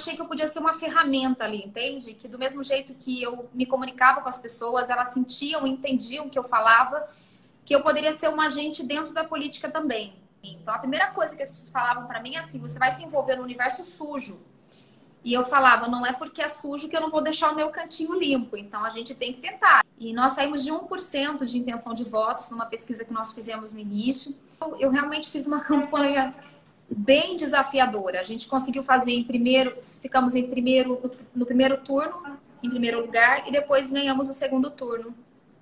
[0.00, 2.14] achei que eu podia ser uma ferramenta ali, entende?
[2.14, 6.30] Que do mesmo jeito que eu me comunicava com as pessoas, elas sentiam, entendiam o
[6.30, 7.06] que eu falava,
[7.64, 10.14] que eu poderia ser um agente dentro da política também.
[10.42, 13.04] Então, a primeira coisa que as pessoas falavam para mim é assim: você vai se
[13.04, 14.40] envolver no universo sujo.
[15.22, 17.68] E eu falava, não é porque é sujo que eu não vou deixar o meu
[17.68, 18.56] cantinho limpo.
[18.56, 19.84] Então, a gente tem que tentar.
[19.98, 23.78] E nós saímos de 1% de intenção de votos numa pesquisa que nós fizemos no
[23.78, 24.34] início.
[24.78, 26.32] Eu realmente fiz uma campanha
[26.90, 28.20] bem desafiadora.
[28.20, 31.00] A gente conseguiu fazer em primeiro, ficamos em primeiro
[31.34, 35.14] no primeiro turno, em primeiro lugar, e depois ganhamos o segundo turno.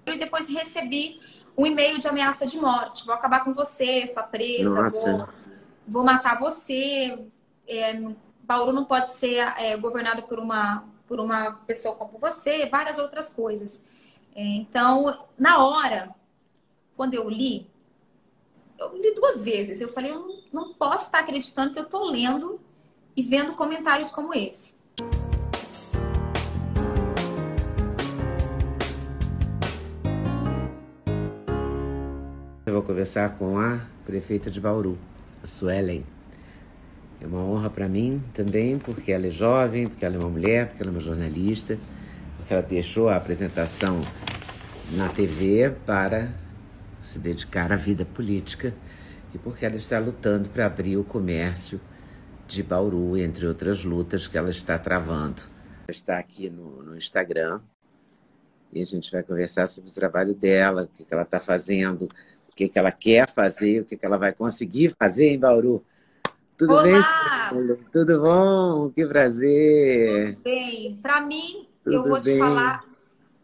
[0.07, 1.21] E depois recebi
[1.57, 3.05] um e-mail de ameaça de morte.
[3.05, 5.29] Vou acabar com você, sua preta, vou,
[5.87, 7.27] vou, matar você.
[7.67, 8.01] É,
[8.43, 13.33] Bauru não pode ser é, governado por uma, por uma pessoa como você, várias outras
[13.35, 13.85] coisas.
[14.35, 16.15] É, então, na hora,
[16.97, 17.69] quando eu li,
[18.79, 19.81] eu li duas vezes.
[19.81, 22.61] Eu falei, eu não, não posso estar acreditando que eu estou lendo
[23.17, 24.77] e vendo comentários como esse.
[32.67, 34.99] Eu vou conversar com a prefeita de Bauru,
[35.43, 36.05] a Suelen.
[37.21, 40.69] É uma honra para mim também, porque ela é jovem, porque ela é uma mulher,
[40.69, 41.79] porque ela é uma jornalista,
[42.37, 44.03] porque ela deixou a apresentação
[44.93, 46.33] na TV para
[47.03, 48.75] se dedicar à vida política
[49.35, 51.81] e porque ela está lutando para abrir o comércio
[52.47, 55.43] de Bauru, entre outras lutas que ela está travando.
[55.87, 57.61] Ela está aqui no, no Instagram
[58.73, 62.09] e a gente vai conversar sobre o trabalho dela, o que, que ela está fazendo,
[62.51, 65.85] o que, que ela quer fazer, o que, que ela vai conseguir fazer em Bauru.
[66.57, 67.53] Tudo Olá!
[67.53, 67.77] bem?
[67.93, 68.91] Tudo bom?
[68.91, 70.35] Que prazer!
[70.35, 70.99] Tudo bem.
[71.01, 72.35] Para mim, Tudo eu vou bem.
[72.35, 72.85] te falar,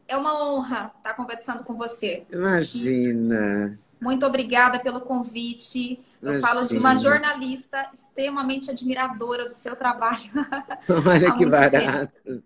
[0.08, 2.24] é uma honra estar conversando com você.
[2.32, 3.78] Imagina.
[4.04, 5.98] Muito obrigada pelo convite.
[6.20, 6.46] Eu Imagina.
[6.46, 10.30] falo de uma jornalista extremamente admiradora do seu trabalho.
[11.08, 12.22] Olha que barato.
[12.22, 12.42] Tempo.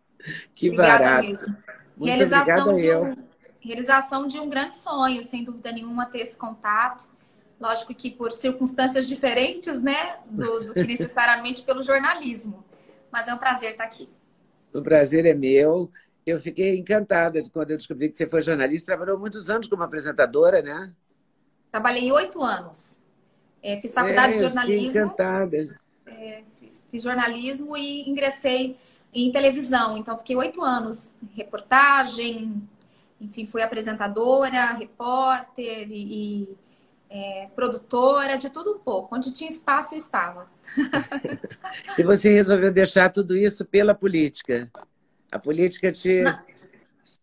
[0.54, 1.26] Que obrigada barato.
[1.26, 1.56] mesmo.
[1.96, 3.16] Muito realização, de um,
[3.60, 7.08] realização de um grande sonho, sem dúvida nenhuma, ter esse contato.
[7.60, 10.16] Lógico que por circunstâncias diferentes, né?
[10.30, 12.64] Do, do que necessariamente pelo jornalismo.
[13.10, 14.08] Mas é um prazer estar aqui.
[14.72, 15.90] O prazer é meu
[16.30, 18.86] eu fiquei encantada quando eu descobri que você foi jornalista.
[18.86, 20.92] Trabalhou muitos anos como apresentadora, né?
[21.70, 23.00] Trabalhei oito anos.
[23.62, 24.90] É, fiz faculdade é, de jornalismo.
[24.90, 25.78] encantada.
[26.06, 28.76] É, fiz, fiz, jornalismo e ingressei
[29.12, 29.96] em televisão.
[29.96, 32.62] Então, fiquei oito anos reportagem,
[33.20, 36.48] enfim, fui apresentadora, repórter e, e
[37.10, 39.14] é, produtora, de tudo um pouco.
[39.14, 40.46] Onde tinha espaço, eu estava.
[41.98, 44.70] e você resolveu deixar tudo isso pela política?
[45.32, 46.44] A política te, na...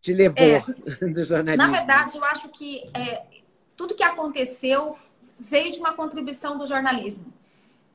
[0.01, 0.61] te levou é,
[1.07, 1.65] do jornalismo.
[1.65, 3.23] Na verdade, eu acho que é,
[3.75, 4.97] tudo que aconteceu
[5.37, 7.33] veio de uma contribuição do jornalismo.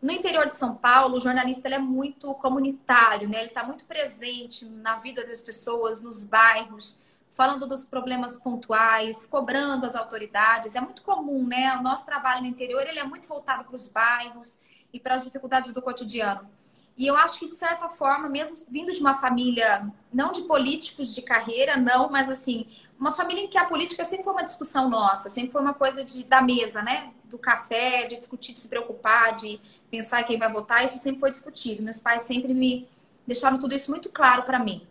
[0.01, 3.41] No interior de São Paulo, o jornalista é muito comunitário, né?
[3.41, 6.99] ele está muito presente na vida das pessoas, nos bairros,
[7.31, 10.75] falando dos problemas pontuais, cobrando as autoridades.
[10.75, 11.77] É muito comum, né?
[11.77, 14.59] O nosso trabalho no interior ele é muito voltado para os bairros
[14.93, 16.49] e para as dificuldades do cotidiano.
[16.97, 21.15] E eu acho que, de certa forma, mesmo vindo de uma família, não de políticos
[21.15, 22.67] de carreira, não, mas assim,
[23.01, 26.05] uma família em que a política sempre foi uma discussão nossa, sempre foi uma coisa
[26.05, 27.13] de, da mesa, né?
[27.25, 29.59] Do café, de discutir, de se preocupar, de
[29.91, 31.83] pensar quem vai votar, isso sempre foi discutido.
[31.83, 32.87] Meus pais sempre me
[33.27, 34.87] deixaram tudo isso muito claro para mim.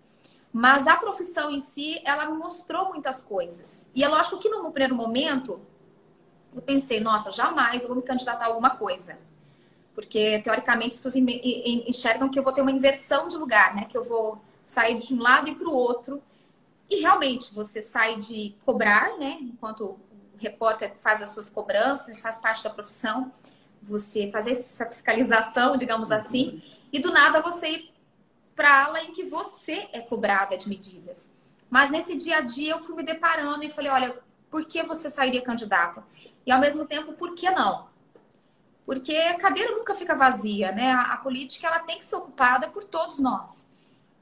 [0.51, 3.91] Mas a profissão em si, ela me mostrou muitas coisas.
[3.93, 5.61] E é lógico que no primeiro momento,
[6.55, 9.17] eu pensei, nossa, jamais eu vou me candidatar a alguma coisa
[9.99, 13.83] porque teoricamente as pessoas enxergam que eu vou ter uma inversão de lugar, né?
[13.83, 16.23] Que eu vou sair de um lado e para o outro.
[16.89, 19.37] E realmente você sai de cobrar, né?
[19.41, 19.99] Enquanto o
[20.37, 23.31] repórter faz as suas cobranças, faz parte da profissão,
[23.81, 27.93] você fazer essa fiscalização, digamos assim, e do nada você ir
[28.55, 31.31] para a ala em que você é cobrada de medidas.
[31.69, 34.19] Mas nesse dia a dia eu fui me deparando e falei, olha,
[34.49, 36.03] por que você sairia candidata?
[36.45, 37.89] E ao mesmo tempo, por que não?
[38.89, 40.91] porque a cadeira nunca fica vazia, né?
[40.91, 43.68] A, política ela tem que ser ocupada por todos nós.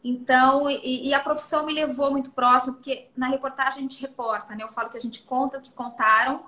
[0.10, 4.56] Então, e, e, a profissão me levou muito próximo, porque na reportagem a gente reporta,
[4.56, 4.64] né?
[4.64, 6.46] Eu falo que a gente conta o que contaram,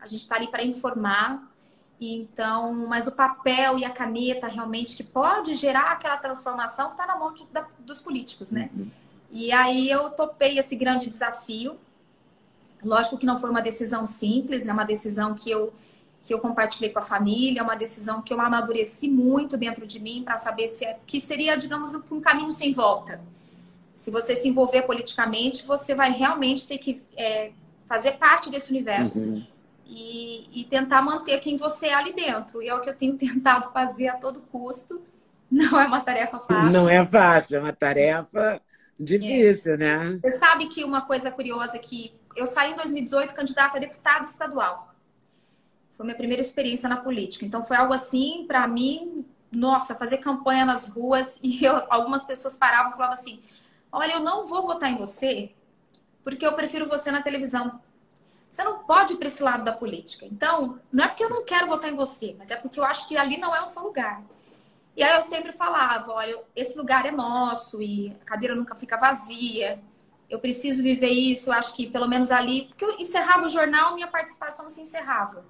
[0.00, 1.50] a gente está ali para informar.
[2.00, 7.16] Então, mas o papel e a caneta realmente que pode gerar aquela transformação está na
[7.16, 8.70] mão de, da, dos políticos, né?
[8.76, 8.90] Uhum.
[9.30, 11.78] E aí eu topei esse grande desafio
[12.82, 14.72] Lógico que não foi uma decisão simples, né?
[14.72, 15.72] Uma decisão que eu
[16.28, 20.22] que eu compartilhei com a família, uma decisão que eu amadureci muito dentro de mim
[20.22, 23.18] para saber se é, que seria, digamos, um caminho sem volta.
[23.94, 27.50] Se você se envolver politicamente, você vai realmente ter que é,
[27.86, 29.42] fazer parte desse universo uhum.
[29.86, 32.62] e, e, tentar manter quem você é ali dentro.
[32.62, 35.00] E é o que eu tenho tentado fazer a todo custo.
[35.50, 36.70] Não é uma tarefa fácil.
[36.70, 38.60] Não é fácil, é uma tarefa
[39.00, 39.76] difícil, é.
[39.78, 40.20] né?
[40.22, 44.26] Você sabe que uma coisa curiosa é que eu saí em 2018 candidata a deputada
[44.26, 44.94] estadual.
[45.98, 47.44] Foi minha primeira experiência na política.
[47.44, 52.56] Então foi algo assim, para mim, nossa, fazer campanha nas ruas e eu, algumas pessoas
[52.56, 53.42] paravam e falavam assim:
[53.92, 55.50] "Olha, eu não vou votar em você
[56.24, 57.80] porque eu prefiro você na televisão.
[58.48, 60.24] Você não pode ir para esse lado da política.
[60.24, 63.06] Então, não é porque eu não quero votar em você, mas é porque eu acho
[63.08, 64.22] que ali não é o seu lugar.
[64.96, 68.96] E aí eu sempre falava, olha, esse lugar é nosso e a cadeira nunca fica
[68.96, 69.78] vazia
[70.28, 73.94] eu preciso viver isso, eu acho que pelo menos ali, porque eu encerrava o jornal,
[73.94, 75.44] minha participação se encerrava.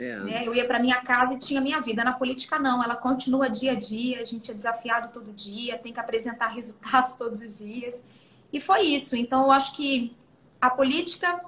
[0.00, 0.18] É.
[0.20, 0.46] Né?
[0.46, 2.02] Eu ia para minha casa e tinha minha vida.
[2.02, 5.92] Na política, não, ela continua dia a dia, a gente é desafiado todo dia, tem
[5.92, 8.02] que apresentar resultados todos os dias.
[8.50, 9.14] E foi isso.
[9.14, 10.16] Então, eu acho que
[10.58, 11.40] a política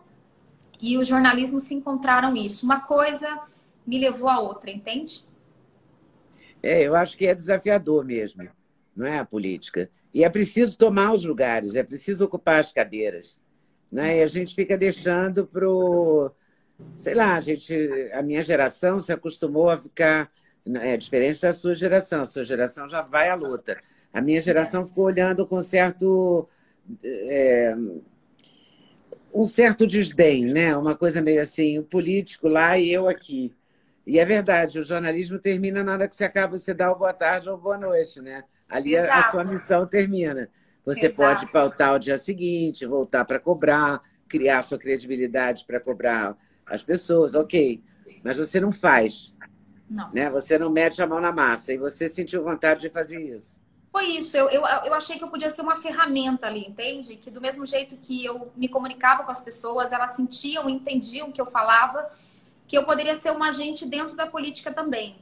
[0.81, 2.66] e o jornalismo se encontraram isso.
[2.66, 3.40] Uma coisa
[3.87, 5.25] me levou a outra, entende?
[6.62, 8.49] É, eu acho que é desafiador mesmo,
[8.94, 9.90] não é a política.
[10.12, 13.40] E é preciso tomar os lugares, é preciso ocupar as cadeiras.
[13.90, 14.19] Né?
[14.19, 16.31] E a gente fica deixando para o.
[16.96, 17.75] Sei lá, a, gente,
[18.12, 20.31] a minha geração se acostumou a ficar.
[20.64, 23.76] Né, é diferente da sua geração, a sua geração já vai à luta.
[24.12, 26.49] A minha geração ficou olhando com certo.
[27.02, 27.75] É,
[29.34, 30.76] um certo desdém, né?
[30.76, 33.55] Uma coisa meio assim, o político lá e eu aqui.
[34.06, 37.12] E é verdade, o jornalismo termina na hora que você acaba, você dá o boa
[37.12, 38.44] tarde ou boa noite, né?
[38.69, 40.49] Ali a, a sua missão termina.
[40.85, 41.17] Você Exato.
[41.17, 46.37] pode faltar o dia seguinte, voltar para cobrar, criar sua credibilidade para cobrar
[46.67, 47.82] as pessoas, ok.
[48.23, 49.37] Mas você não faz.
[49.88, 50.11] Não.
[50.12, 50.31] Né?
[50.31, 51.73] Você não mete a mão na massa.
[51.73, 53.61] E você sentiu vontade de fazer isso.
[53.93, 54.37] Foi isso.
[54.37, 57.17] Eu, eu, eu achei que eu podia ser uma ferramenta ali, entende?
[57.17, 61.32] Que do mesmo jeito que eu me comunicava com as pessoas, elas sentiam, entendiam o
[61.32, 62.09] que eu falava,
[62.67, 65.17] que eu poderia ser um agente dentro da política também.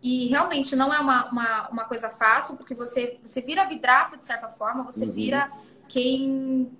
[0.00, 4.24] E realmente não é uma, uma, uma, coisa fácil, porque você, você vira vidraça, de
[4.24, 5.10] certa forma, você uhum.
[5.10, 5.50] vira
[5.88, 6.70] quem.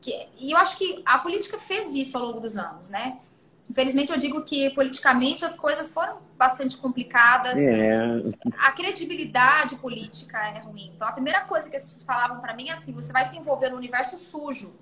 [0.00, 3.18] Que, e eu acho que a política fez isso ao longo dos anos, né?
[3.68, 7.56] Infelizmente, eu digo que politicamente as coisas foram bastante complicadas.
[7.58, 8.22] É.
[8.58, 10.92] A credibilidade política é ruim.
[10.94, 13.36] Então, a primeira coisa que as pessoas falavam para mim é assim: você vai se
[13.36, 14.74] envolver no universo sujo.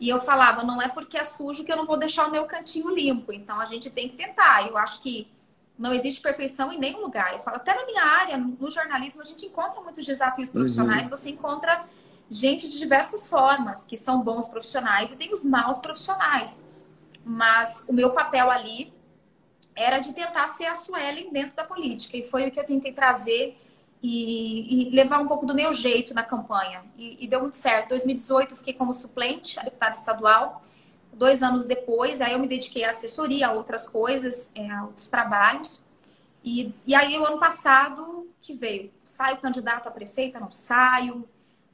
[0.00, 2.46] E eu falava, não é porque é sujo que eu não vou deixar o meu
[2.46, 3.32] cantinho limpo.
[3.32, 4.66] Então, a gente tem que tentar.
[4.66, 5.30] Eu acho que
[5.78, 7.34] não existe perfeição em nenhum lugar.
[7.34, 11.10] Eu falo, até na minha área, no jornalismo, a gente encontra muitos desafios profissionais, uhum.
[11.10, 11.84] você encontra
[12.30, 16.66] gente de diversas formas, que são bons profissionais e tem os maus profissionais.
[17.24, 18.92] Mas o meu papel ali
[19.74, 22.16] era de tentar ser a Suelen dentro da política.
[22.16, 23.56] E foi o que eu tentei trazer
[24.02, 26.82] e, e levar um pouco do meu jeito na campanha.
[26.96, 27.86] E, e deu muito certo.
[27.86, 30.62] Em 2018, eu fiquei como suplente, a deputada estadual
[31.12, 35.06] dois anos depois, aí eu me dediquei à assessoria, a outras coisas, é, a outros
[35.08, 35.84] trabalhos.
[36.42, 38.90] E, e aí, o ano passado, que veio?
[39.04, 40.40] Saio candidato a prefeita?
[40.40, 41.28] Não saio?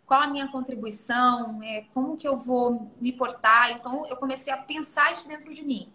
[0.06, 1.60] Qual a minha contribuição?
[1.62, 3.72] É, como que eu vou me portar?
[3.72, 5.88] Então, eu comecei a pensar isso dentro de mim.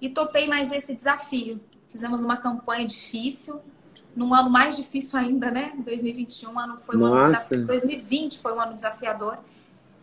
[0.00, 1.60] E topei mais esse desafio.
[1.88, 3.60] Fizemos uma campanha difícil,
[4.16, 5.72] num ano mais difícil ainda, né?
[5.84, 7.16] 2021 ano foi um Nossa.
[7.16, 7.66] ano desafiador.
[7.66, 9.38] 2020 foi um ano desafiador.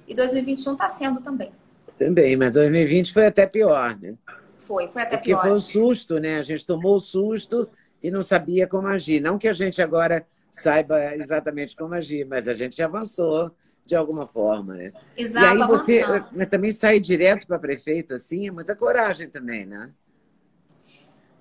[0.08, 1.52] E 2021 está sendo também.
[1.98, 4.16] Também, mas 2020 foi até pior, né?
[4.58, 5.38] Foi, foi até Porque pior.
[5.38, 6.40] Porque foi um susto, né?
[6.40, 7.68] A gente tomou o susto
[8.02, 9.20] e não sabia como agir.
[9.20, 13.52] Não que a gente agora saiba exatamente como agir, mas a gente avançou
[13.86, 14.94] de alguma forma, né?
[15.18, 19.66] Exato, e aí você mas também sair direto para prefeito assim é muita coragem também,
[19.66, 19.92] né?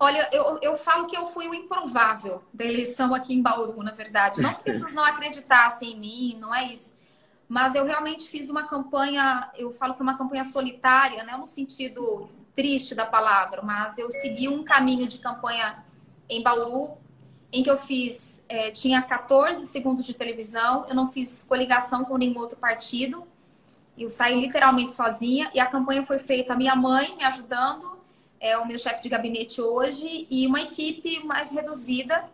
[0.00, 3.92] Olha, eu, eu falo que eu fui o improvável da eleição aqui em Bauru, na
[3.92, 4.40] verdade.
[4.40, 6.99] Não que as pessoas não acreditassem em mim, não é isso.
[7.49, 11.37] Mas eu realmente fiz uma campanha, eu falo que é uma campanha solitária, né?
[11.37, 15.85] No sentido triste da palavra, mas eu segui um caminho de campanha
[16.28, 16.99] em Bauru,
[17.52, 22.16] em que eu fiz, é, tinha 14 segundos de televisão, eu não fiz coligação com
[22.16, 23.26] nenhum outro partido,
[23.97, 28.00] eu saí literalmente sozinha e a campanha foi feita, minha mãe me ajudando,
[28.40, 32.25] é o meu chefe de gabinete hoje e uma equipe mais reduzida.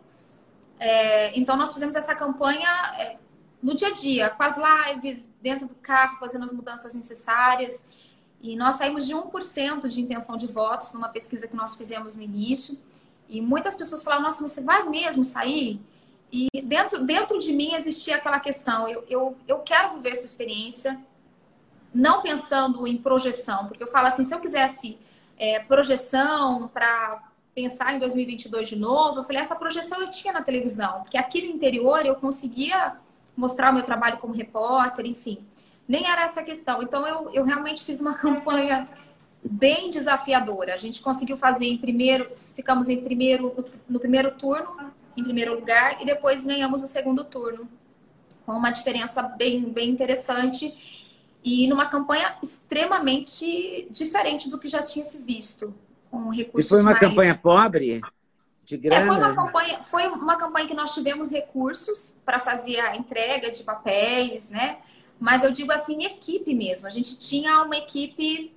[0.79, 3.17] É, então nós fizemos essa campanha é,
[3.61, 7.85] no dia a dia, com as lives, dentro do carro, fazendo as mudanças necessárias.
[8.41, 12.21] E nós saímos de 1% de intenção de votos numa pesquisa que nós fizemos no
[12.21, 12.77] início.
[13.29, 15.79] E muitas pessoas falaram: Nossa, você vai mesmo sair?
[16.31, 20.99] E dentro, dentro de mim existia aquela questão: eu, eu, eu quero viver essa experiência.
[21.93, 24.97] não pensando em projeção, porque eu falo assim, se eu quisesse
[25.37, 27.23] é, projeção para
[27.55, 31.41] pensar em 2022 de novo, eu falei, essa projeção eu tinha na televisão, porque aqui
[31.41, 32.95] no interior eu conseguia
[33.35, 35.39] mostrar o meu trabalho como repórter, enfim.
[35.87, 36.83] Nem era essa questão.
[36.83, 38.87] Então eu, eu realmente fiz uma campanha
[39.43, 40.73] bem desafiadora.
[40.73, 46.01] A gente conseguiu fazer em primeiro, ficamos em primeiro no primeiro turno, em primeiro lugar,
[46.01, 47.67] e depois ganhamos o segundo turno,
[48.45, 50.73] com uma diferença bem, bem interessante
[51.43, 55.73] e numa campanha extremamente diferente do que já tinha se visto,
[56.11, 56.99] com recursos E foi uma mais...
[56.99, 58.01] campanha pobre?
[58.65, 59.03] De grana?
[59.03, 63.51] É, foi, uma campanha, foi uma campanha que nós tivemos recursos para fazer a entrega
[63.51, 64.77] de papéis, né?
[65.19, 66.87] Mas eu digo assim, equipe mesmo.
[66.87, 68.53] A gente tinha uma equipe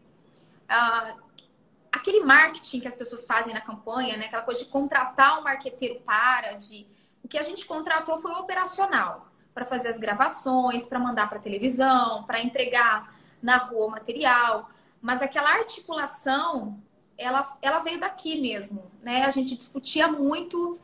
[1.91, 4.26] aquele marketing que as pessoas fazem na campanha, né?
[4.26, 6.87] Aquela coisa de contratar um marqueteiro para, de
[7.23, 12.25] o que a gente contratou foi operacional para fazer as gravações, para mandar para televisão,
[12.25, 16.81] para entregar na rua o material, mas aquela articulação
[17.19, 19.25] ela, ela veio daqui mesmo, né?
[19.25, 20.79] A gente discutia muito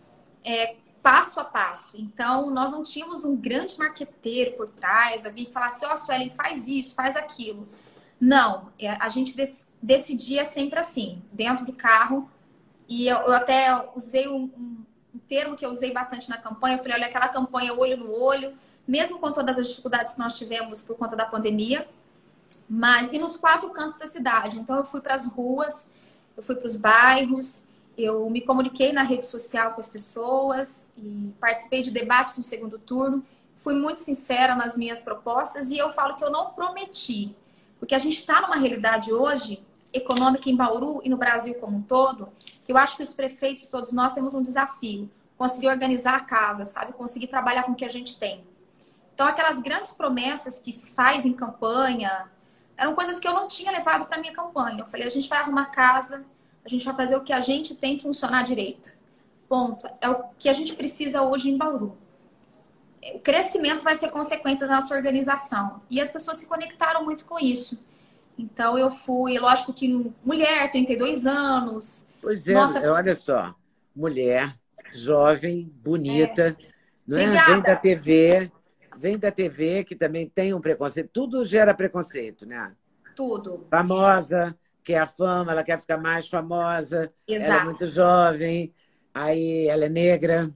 [0.45, 1.97] é, passo a passo.
[1.97, 6.31] Então, nós não tínhamos um grande marqueteiro por trás, alguém que falasse, ó, oh, Suelen,
[6.31, 7.69] faz isso, faz aquilo.
[8.21, 9.37] Não, é, a gente
[9.81, 12.29] decidia sempre assim, dentro do carro.
[12.89, 14.85] E eu, eu até usei um, um,
[15.15, 16.77] um, termo que eu usei bastante na campanha.
[16.77, 18.55] Eu falei, olha, aquela campanha olho no olho,
[18.87, 21.87] mesmo com todas as dificuldades que nós tivemos por conta da pandemia,
[22.69, 24.59] mas e nos quatro cantos da cidade.
[24.59, 25.93] Então eu fui para as ruas,
[26.37, 27.65] eu fui para os bairros,
[27.97, 32.79] eu me comuniquei na rede social com as pessoas e participei de debates no segundo
[32.79, 33.25] turno.
[33.55, 37.35] Fui muito sincera nas minhas propostas e eu falo que eu não prometi
[37.79, 41.83] porque a gente está numa realidade hoje, econômica em Bauru e no Brasil como um
[41.83, 42.29] todo,
[42.65, 45.11] que eu acho que os prefeitos, todos nós, temos um desafio.
[45.37, 46.93] Conseguir organizar a casa, sabe?
[46.93, 48.45] Conseguir trabalhar com o que a gente tem.
[49.15, 52.29] Então, aquelas grandes promessas que se faz em campanha,
[52.77, 54.81] eram coisas que eu não tinha levado para minha campanha.
[54.81, 56.25] Eu falei, a gente vai arrumar casa,
[56.65, 58.97] a gente vai fazer o que a gente tem funcionar direito.
[59.49, 59.89] Ponto.
[60.01, 61.97] É o que a gente precisa hoje em Bauru
[63.15, 65.83] o crescimento vai ser consequência da nossa organização.
[65.91, 67.83] E as pessoas se conectaram muito com isso.
[68.39, 72.09] Então eu fui, lógico que mulher, 32 anos.
[72.21, 72.93] Pois é, nossa...
[72.93, 73.55] olha só,
[73.95, 74.55] mulher,
[74.93, 76.67] jovem, bonita, é.
[77.07, 77.47] não é?
[77.47, 78.53] Vem da TV,
[78.97, 81.11] vem da TV que também tem um preconceito.
[81.13, 82.73] Tudo gera preconceito, né?
[83.17, 83.67] Tudo.
[83.69, 87.13] Famosa, quer a fama, ela quer ficar mais famosa.
[87.27, 87.51] Exato.
[87.51, 88.73] Ela é muito jovem,
[89.13, 90.55] aí ela é negra.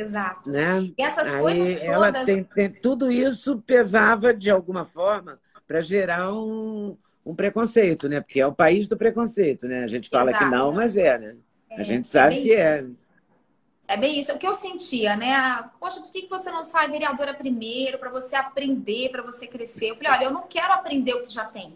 [0.00, 0.50] Exato.
[0.50, 0.92] Né?
[0.96, 1.82] E essas Aí coisas todas.
[1.82, 8.20] Ela tem, tem, tudo isso pesava de alguma forma para gerar um, um preconceito, né?
[8.20, 9.84] Porque é o país do preconceito, né?
[9.84, 10.44] A gente fala Exato.
[10.44, 11.36] que não, mas é, né?
[11.70, 12.78] É, a gente é sabe que é.
[12.78, 12.86] isso.
[13.04, 13.08] é.
[13.90, 14.30] É bem isso.
[14.32, 15.34] O que eu sentia, né?
[15.34, 19.90] Ah, Poxa, por que você não sai vereadora primeiro para você aprender, para você crescer?
[19.90, 21.74] Eu falei, olha, eu não quero aprender o que já tem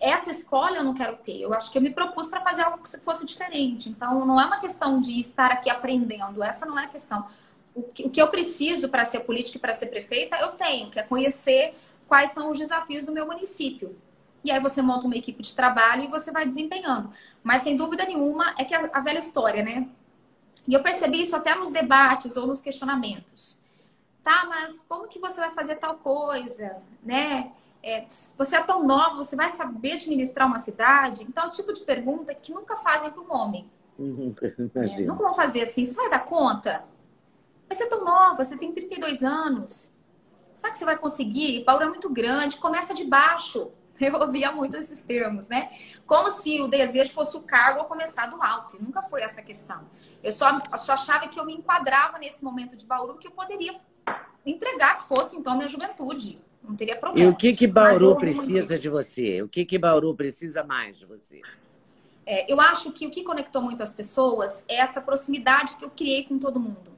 [0.00, 1.40] essa escola eu não quero ter.
[1.40, 3.88] Eu acho que eu me propus para fazer algo que fosse diferente.
[3.88, 6.42] Então, não é uma questão de estar aqui aprendendo.
[6.42, 7.26] Essa não é a questão.
[7.74, 10.90] O que, o que eu preciso para ser política e para ser prefeita, eu tenho,
[10.90, 11.74] que é conhecer
[12.08, 13.96] quais são os desafios do meu município.
[14.44, 17.10] E aí você monta uma equipe de trabalho e você vai desempenhando.
[17.42, 19.88] Mas, sem dúvida nenhuma, é que a, a velha história, né?
[20.68, 23.60] E eu percebi isso até nos debates ou nos questionamentos.
[24.22, 27.52] Tá, mas como que você vai fazer tal coisa, né?
[27.82, 28.04] É,
[28.36, 31.22] você é tão nova, você vai saber administrar uma cidade?
[31.22, 33.70] Então, é o tipo de pergunta que nunca fazem para um homem.
[35.02, 36.84] é, nunca vão fazer assim, você vai dar conta?
[37.68, 39.94] Mas você é tão nova, você tem 32 anos.
[40.56, 41.64] Sabe que você vai conseguir?
[41.64, 43.70] Bauru é muito grande, começa de baixo.
[44.00, 45.70] Eu ouvia muito esses termos, né?
[46.06, 48.76] Como se o desejo fosse o cargo a começar do alto.
[48.76, 49.84] E nunca foi essa questão.
[50.22, 53.74] Eu só, só achava que eu me enquadrava nesse momento de Bauru que eu poderia
[54.44, 56.40] entregar que fosse, então, a minha juventude.
[56.66, 57.28] Não teria problema.
[57.28, 59.42] E o que que Bauru precisa de você?
[59.42, 61.40] O que que Bauru precisa mais de você?
[62.26, 65.90] É, eu acho que o que conectou muito as pessoas é essa proximidade que eu
[65.90, 66.96] criei com todo mundo.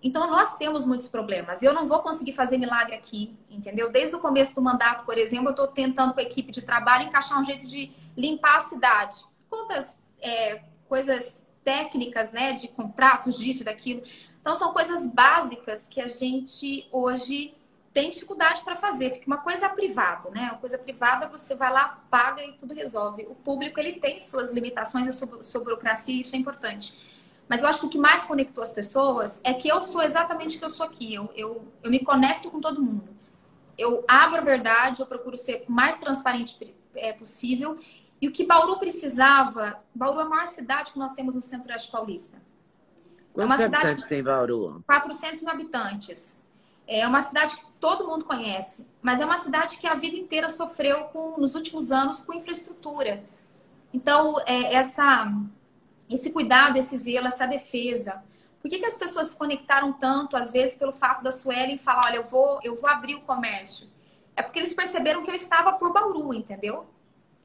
[0.00, 1.62] Então, nós temos muitos problemas.
[1.62, 3.90] Eu não vou conseguir fazer milagre aqui, entendeu?
[3.90, 7.08] Desde o começo do mandato, por exemplo, eu estou tentando com a equipe de trabalho
[7.08, 9.16] encaixar um jeito de limpar a cidade.
[9.50, 14.00] Quantas é, coisas técnicas, né, de contratos, disso, daquilo.
[14.40, 17.55] Então, são coisas básicas que a gente hoje
[17.96, 20.50] tem dificuldade para fazer, porque uma coisa é privada, né?
[20.50, 23.26] Uma coisa privada você vai lá, paga e tudo resolve.
[23.26, 26.94] O público ele tem suas limitações, a sua, sua burocracia, isso é importante.
[27.48, 30.56] Mas eu acho que o que mais conectou as pessoas é que eu sou exatamente
[30.56, 31.14] o que eu sou aqui.
[31.14, 33.08] Eu, eu, eu me conecto com todo mundo.
[33.78, 37.78] Eu abro a verdade, eu procuro ser o mais transparente é, possível.
[38.20, 41.90] E o que Bauru precisava, Bauru é a maior cidade que nós temos no Centro-Oeste
[41.90, 42.36] Paulista.
[43.32, 44.84] Quantos é uma habitantes cidade, tem Bauru?
[44.86, 46.44] 400 mil habitantes.
[46.86, 50.48] É uma cidade que todo mundo conhece, mas é uma cidade que a vida inteira
[50.48, 53.24] sofreu com, nos últimos anos com infraestrutura.
[53.92, 55.32] Então, é, essa,
[56.08, 58.22] esse cuidado, esse zelo, essa defesa.
[58.60, 62.06] Por que, que as pessoas se conectaram tanto, às vezes, pelo fato da Suelen falar,
[62.06, 63.88] olha, eu vou, eu vou abrir o comércio?
[64.34, 66.86] É porque eles perceberam que eu estava por Bauru, entendeu?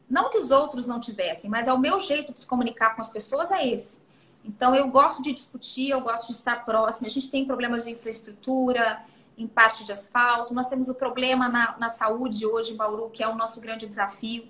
[0.09, 3.01] Não que os outros não tivessem, mas é o meu jeito de se comunicar com
[3.01, 4.03] as pessoas é esse.
[4.43, 7.07] Então, eu gosto de discutir, eu gosto de estar próximo.
[7.07, 9.01] A gente tem problemas de infraestrutura,
[9.41, 10.53] em parte de asfalto.
[10.53, 13.87] Nós temos o problema na, na saúde hoje em Bauru, que é o nosso grande
[13.87, 14.47] desafio.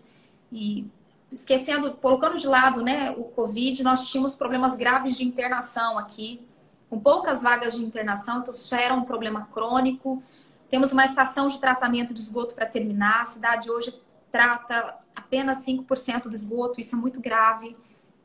[0.51, 0.87] E
[1.31, 6.45] esquecendo, colocando de lado né, o Covid, nós tínhamos problemas graves de internação aqui,
[6.89, 10.21] com poucas vagas de internação, então isso já era um problema crônico.
[10.69, 13.21] Temos uma estação de tratamento de esgoto para terminar.
[13.21, 13.97] A cidade hoje
[14.29, 17.77] trata apenas 5% do esgoto, isso é muito grave.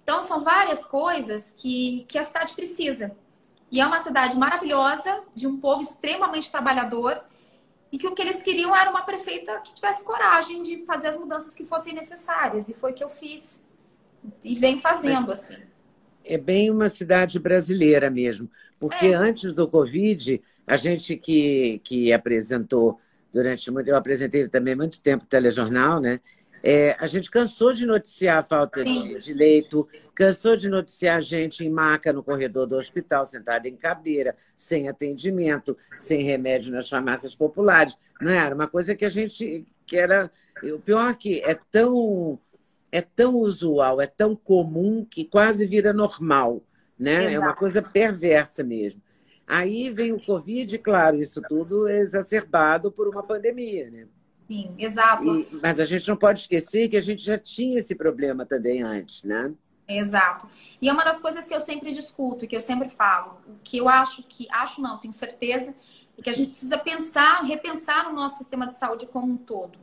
[0.03, 3.17] Então, são várias coisas que, que a cidade precisa.
[3.77, 7.23] E é uma cidade maravilhosa, de um povo extremamente trabalhador,
[7.93, 11.19] e que o que eles queriam era uma prefeita que tivesse coragem de fazer as
[11.19, 12.71] mudanças que fossem necessárias.
[12.71, 13.67] E foi o que eu fiz.
[14.43, 15.59] E vem fazendo, Mas assim.
[16.25, 18.51] É bem uma cidade brasileira mesmo.
[18.81, 19.15] Porque é.
[19.15, 22.99] antes do Covid, a gente que, que apresentou
[23.31, 26.19] durante muito, eu apresentei também muito tempo o telejornal, né?
[26.69, 31.65] É, a gente cansou de noticiar a falta de, de, leito, cansou de noticiar gente
[31.65, 37.37] em maca no corredor do hospital, sentada em cadeira, sem atendimento, sem remédio nas farmácias
[37.37, 37.97] populares.
[38.21, 40.29] Não era uma coisa que a gente que era
[40.65, 42.37] o pior que é tão
[42.91, 46.65] é tão usual, é tão comum que quase vira normal,
[46.99, 47.27] né?
[47.27, 47.33] Exato.
[47.33, 49.01] É uma coisa perversa mesmo.
[49.47, 54.09] Aí vem o Covid, claro, isso tudo é exacerbado por uma pandemia, né?
[54.49, 55.25] Sim, exato.
[55.25, 58.83] E, mas a gente não pode esquecer que a gente já tinha esse problema também
[58.83, 59.53] antes, né?
[59.89, 60.49] Exato.
[60.81, 63.39] E é uma das coisas que eu sempre discuto e que eu sempre falo.
[63.47, 65.75] O que eu acho que, acho não, tenho certeza,
[66.19, 69.79] é que a gente precisa pensar, repensar no nosso sistema de saúde como um todo.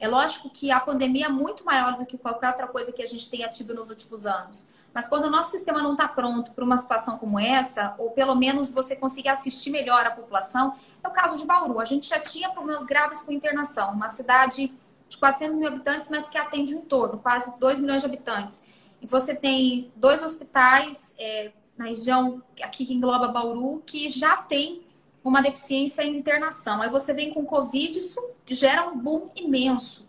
[0.00, 3.06] É lógico que a pandemia é muito maior do que qualquer outra coisa que a
[3.06, 4.68] gente tenha tido nos últimos anos.
[4.92, 8.34] Mas quando o nosso sistema não está pronto para uma situação como essa, ou pelo
[8.34, 11.80] menos você conseguir assistir melhor a população, é o caso de Bauru.
[11.80, 13.92] A gente já tinha problemas graves com internação.
[13.92, 14.72] Uma cidade
[15.08, 18.62] de 400 mil habitantes, mas que atende em torno, quase 2 milhões de habitantes.
[19.00, 24.82] E você tem dois hospitais é, na região aqui que engloba Bauru que já tem
[25.22, 26.82] uma deficiência em internação.
[26.82, 30.06] Aí você vem com Covid, isso gera um boom imenso.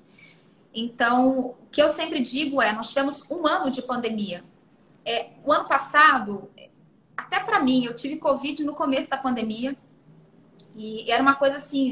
[0.73, 4.43] Então, o que eu sempre digo é: nós tivemos um ano de pandemia.
[5.05, 6.49] É, o ano passado,
[7.15, 9.75] até para mim, eu tive Covid no começo da pandemia.
[10.75, 11.91] E era uma coisa assim,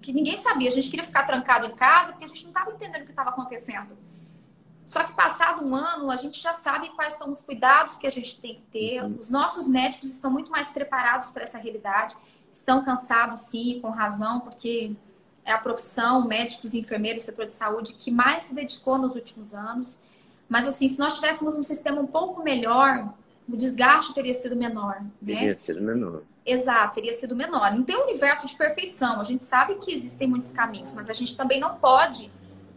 [0.00, 0.68] que ninguém sabia.
[0.68, 3.10] A gente queria ficar trancado em casa porque a gente não estava entendendo o que
[3.10, 3.96] estava acontecendo.
[4.86, 8.12] Só que passado um ano, a gente já sabe quais são os cuidados que a
[8.12, 9.02] gente tem que ter.
[9.02, 9.16] Uhum.
[9.18, 12.14] Os nossos médicos estão muito mais preparados para essa realidade.
[12.52, 14.94] Estão cansados, sim, com razão, porque
[15.44, 19.54] é a profissão, médicos e enfermeiros, setor de saúde, que mais se dedicou nos últimos
[19.54, 20.02] anos.
[20.48, 23.12] Mas, assim, se nós tivéssemos um sistema um pouco melhor,
[23.48, 25.00] o desgaste teria sido menor.
[25.00, 25.10] Né?
[25.34, 26.22] Teria sido menor.
[26.44, 27.72] Exato, teria sido menor.
[27.72, 29.20] Não tem um universo de perfeição.
[29.20, 32.30] A gente sabe que existem muitos caminhos, mas a gente também não pode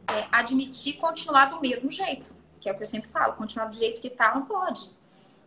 [0.10, 2.34] é, admitir continuar do mesmo jeito.
[2.60, 4.89] Que é o que eu sempre falo, continuar do jeito que está, não pode.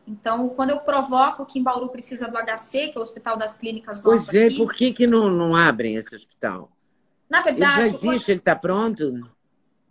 [0.07, 3.57] Então, quando eu provoco que em Bauru precisa do HC, que é o Hospital das
[3.57, 6.71] Clínicas Pois é, aqui, por que, que não, não abrem esse hospital?
[7.29, 7.81] Na verdade.
[7.81, 9.29] Ele já existe, ele está pronto?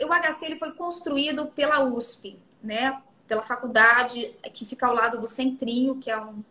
[0.01, 3.01] O HC ele foi construído pela USP, né?
[3.27, 6.43] Pela faculdade que fica ao lado do Centrinho, que é um,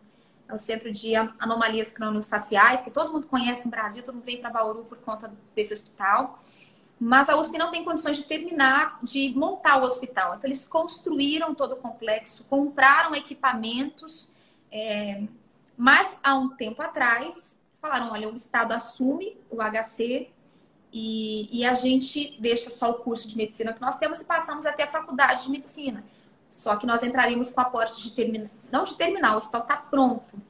[0.47, 4.39] é um centro de anomalias craniofaciais, que todo mundo conhece no Brasil, todo mundo vem
[4.39, 6.41] para Bauru por conta desse hospital.
[6.99, 10.35] Mas a USP não tem condições de terminar, de montar o hospital.
[10.35, 14.31] Então, eles construíram todo o complexo, compraram equipamentos,
[14.71, 15.23] é...
[15.77, 20.29] mas há um tempo atrás falaram: olha, o Estado assume o HC,
[20.91, 24.65] e, e, a gente deixa só o curso de medicina que nós temos e passamos
[24.65, 26.03] até a faculdade de medicina.
[26.49, 29.77] Só que nós entraríamos com a porta de terminar, não de terminar, o hospital está
[29.77, 30.41] pronto,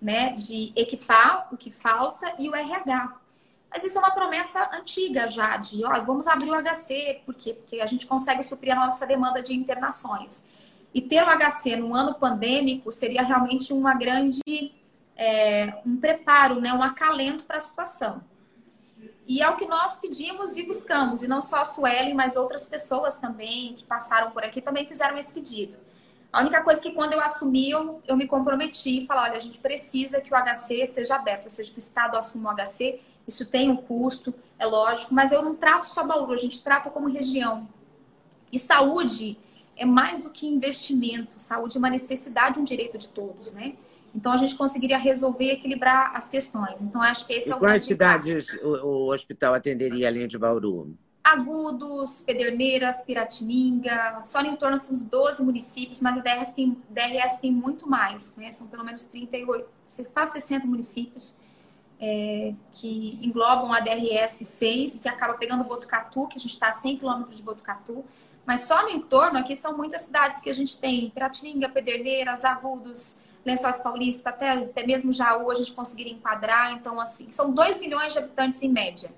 [0.00, 0.32] né?
[0.32, 3.16] De equipar o que falta e o RH.
[3.70, 7.54] Mas isso é uma promessa antiga já, de ó, vamos abrir o HC, por quê?
[7.54, 10.44] Porque a gente consegue suprir a nossa demanda de internações.
[10.94, 14.72] E ter o HC no ano pandêmico seria realmente uma grande
[15.16, 16.72] é, um preparo, né?
[16.72, 18.22] um acalento para a situação.
[19.26, 22.68] E é o que nós pedimos e buscamos, e não só a Suelen, mas outras
[22.68, 25.76] pessoas também que passaram por aqui também fizeram esse pedido.
[26.32, 29.40] A única coisa que quando eu assumi, eu, eu me comprometi e falar, olha, a
[29.40, 33.00] gente precisa que o HC seja aberto, ou seja, que o Estado assuma o HC,
[33.26, 36.88] isso tem um custo, é lógico, mas eu não trato só Bauru, a gente trata
[36.88, 37.68] como região.
[38.52, 39.36] E saúde
[39.76, 43.74] é mais do que investimento, saúde é uma necessidade, um direito de todos, né?
[44.16, 46.80] Então a gente conseguiria resolver e equilibrar as questões.
[46.80, 50.38] Então acho que esse e é o quais cidades o, o, hospital atenderia além de
[50.38, 50.96] Bauru?
[51.22, 57.52] Agudos, Pederneiras, Piratininga, só em torno dos 12 municípios, mas a DRS tem, DRS tem
[57.52, 58.50] muito mais, né?
[58.52, 59.68] São pelo menos 38,
[60.14, 61.36] quase 60 municípios
[62.00, 66.72] é, que englobam a DRS 6, que acaba pegando Botucatu, que a gente está a
[66.72, 68.04] 100 quilômetros de Botucatu.
[68.46, 73.18] Mas só no entorno aqui são muitas cidades que a gente tem: Piratininga, Pederneiras, Agudos,
[73.46, 76.72] Lençóis Paulista, até, até mesmo Jaú a gente conseguiria enquadrar.
[76.72, 79.08] Então, assim, são 2 milhões de habitantes em média.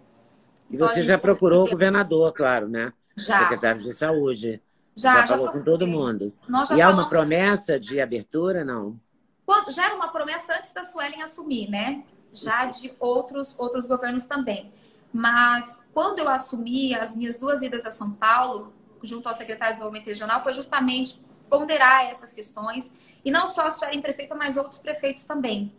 [0.70, 2.92] E então, você já procurou o governador, claro, né?
[3.16, 3.38] Já.
[3.38, 4.62] secretário de Saúde.
[4.94, 6.32] Já, já, já falou com todo mundo.
[6.46, 9.00] Nós já e há uma promessa de abertura, não?
[9.46, 12.04] Quando, já era uma promessa antes da Suelen assumir, né?
[12.30, 14.70] Já de outros, outros governos também.
[15.10, 19.78] Mas quando eu assumi as minhas duas idas a São Paulo, junto ao secretário de
[19.78, 22.94] Desenvolvimento Regional, foi justamente ponderar essas questões.
[23.24, 25.72] E não só a Suelen prefeita, mas outros prefeitos também.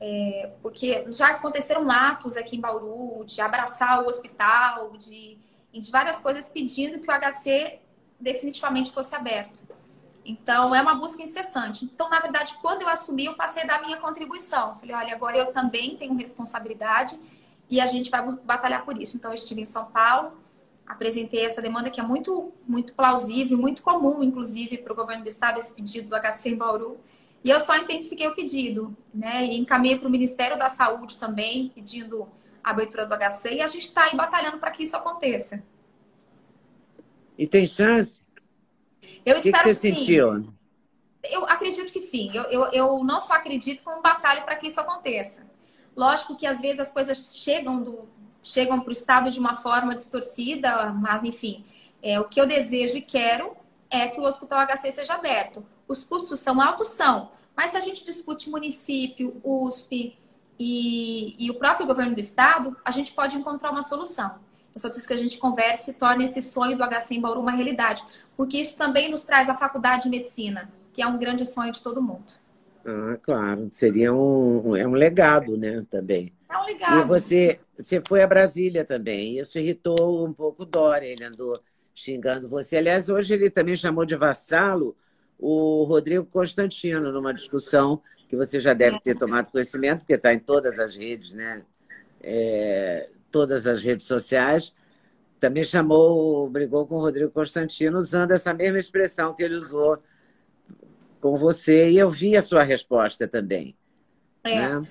[0.00, 5.38] É, porque já aconteceram atos aqui em Bauru de abraçar o hospital, de,
[5.72, 7.80] de várias coisas pedindo que o HC
[8.20, 9.62] definitivamente fosse aberto.
[10.24, 11.84] Então, é uma busca incessante.
[11.84, 14.74] Então, na verdade, quando eu assumi, eu passei a dar minha contribuição.
[14.74, 17.18] Falei, olha, agora eu também tenho responsabilidade
[17.68, 19.16] e a gente vai batalhar por isso.
[19.16, 20.32] Então, eu estive em São Paulo,
[20.86, 25.28] apresentei essa demanda que é muito, muito plausível, muito comum, inclusive, para o governo do
[25.28, 26.98] estado, esse pedido do HC em Bauru.
[27.42, 29.44] E eu só intensifiquei o pedido, né?
[29.44, 32.28] E encaminhei para o Ministério da Saúde também, pedindo
[32.62, 35.62] a abertura do HC, e a gente está aí batalhando para que isso aconteça.
[37.36, 38.20] E tem chance?
[39.24, 40.42] Eu espero que, que você que sentiu?
[40.42, 40.54] Sim.
[41.24, 42.30] Eu acredito que sim.
[42.34, 45.46] Eu, eu, eu não só acredito como batalho para que isso aconteça.
[45.96, 48.08] Lógico que às vezes as coisas chegam do
[48.44, 51.64] chegam para o estado de uma forma distorcida, mas enfim,
[52.02, 53.56] é, o que eu desejo e quero
[53.90, 55.64] é que o Hospital HC seja aberto.
[55.88, 56.88] Os custos são altos?
[56.88, 57.30] São.
[57.56, 60.16] Mas se a gente discute município, USP
[60.58, 64.36] e, e o próprio governo do estado, a gente pode encontrar uma solução.
[64.74, 67.40] Eu só preciso que a gente converse e torne esse sonho do HC em Bauru
[67.40, 68.02] uma realidade.
[68.36, 71.80] Porque isso também nos traz a faculdade de medicina, que é um grande sonho de
[71.80, 72.24] todo mundo.
[72.84, 73.68] Ah, claro.
[73.70, 76.32] Seria um, é um legado, né, também.
[76.48, 77.00] É um legado.
[77.00, 79.38] E você, você foi a Brasília também.
[79.38, 81.06] Isso irritou um pouco o Dória.
[81.06, 81.60] Ele andou
[81.94, 82.76] xingando você.
[82.76, 84.96] Aliás, hoje ele também chamou de vassalo
[85.38, 90.38] o Rodrigo Constantino numa discussão que você já deve ter tomado conhecimento, porque está em
[90.38, 91.64] todas as redes, né?
[92.22, 94.72] É, todas as redes sociais.
[95.38, 99.98] Também chamou, brigou com o Rodrigo Constantino usando essa mesma expressão que ele usou
[101.20, 101.90] com você.
[101.90, 103.76] E eu vi a sua resposta também.
[104.42, 104.56] É.
[104.56, 104.88] Né?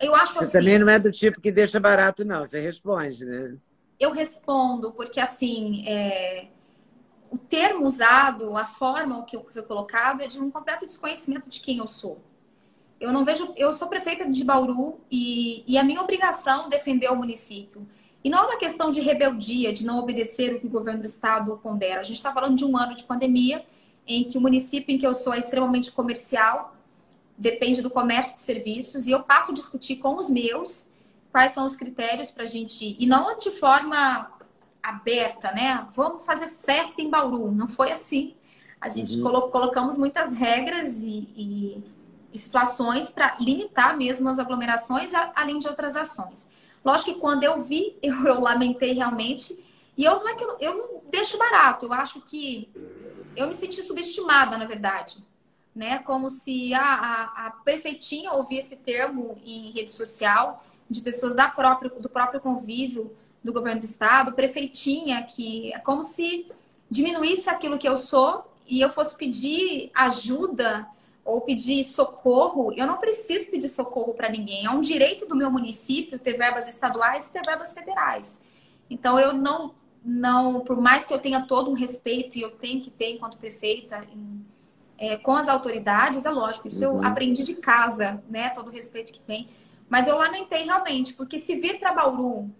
[0.00, 0.46] Eu acho você assim.
[0.46, 2.40] Você também não é do tipo que deixa barato, não.
[2.40, 3.56] Você responde, né?
[3.98, 5.84] Eu respondo, porque assim.
[5.86, 6.48] É
[7.30, 11.78] o termo usado, a forma que foi colocado é de um completo desconhecimento de quem
[11.78, 12.20] eu sou.
[13.00, 17.08] Eu não vejo, eu sou prefeita de Bauru e, e a minha obrigação é defender
[17.10, 17.86] o município.
[18.24, 21.06] E não é uma questão de rebeldia, de não obedecer o que o governo do
[21.06, 22.00] estado pondera.
[22.00, 23.64] A gente está falando de um ano de pandemia
[24.06, 26.74] em que o município em que eu sou é extremamente comercial,
[27.38, 30.90] depende do comércio de serviços, e eu passo a discutir com os meus
[31.30, 34.30] quais são os critérios para a gente, e não de forma
[34.82, 35.86] aberta, né?
[35.94, 37.52] Vamos fazer festa em Bauru.
[37.52, 38.34] Não foi assim.
[38.80, 39.22] A gente uhum.
[39.22, 41.84] colo colocamos muitas regras e, e,
[42.32, 46.48] e situações para limitar mesmo as aglomerações, a, além de outras ações.
[46.84, 49.58] Lógico que quando eu vi, eu, eu lamentei realmente.
[49.96, 51.86] E eu não é que eu, eu não deixo barato.
[51.86, 52.70] Eu acho que
[53.36, 55.22] eu me senti subestimada, na verdade.
[55.78, 56.00] Né?
[56.00, 61.46] Como se a, a, a prefeitinha ouvisse esse termo em rede social de pessoas da
[61.48, 66.50] própria, do próprio convívio do governo do estado, prefeitinha, que é como se
[66.90, 70.84] diminuísse aquilo que eu sou e eu fosse pedir ajuda
[71.24, 74.66] ou pedir socorro, eu não preciso pedir socorro para ninguém.
[74.66, 78.40] É um direito do meu município ter verbas estaduais e ter verbas federais.
[78.90, 82.80] Então eu não, não, por mais que eu tenha todo um respeito e eu tenho
[82.80, 84.44] que ter enquanto prefeita em,
[84.98, 87.02] é, com as autoridades, é lógico, isso uhum.
[87.02, 88.50] eu aprendi de casa, né?
[88.50, 89.48] Todo o respeito que tem.
[89.88, 92.50] Mas eu lamentei realmente, porque se vir para Bauru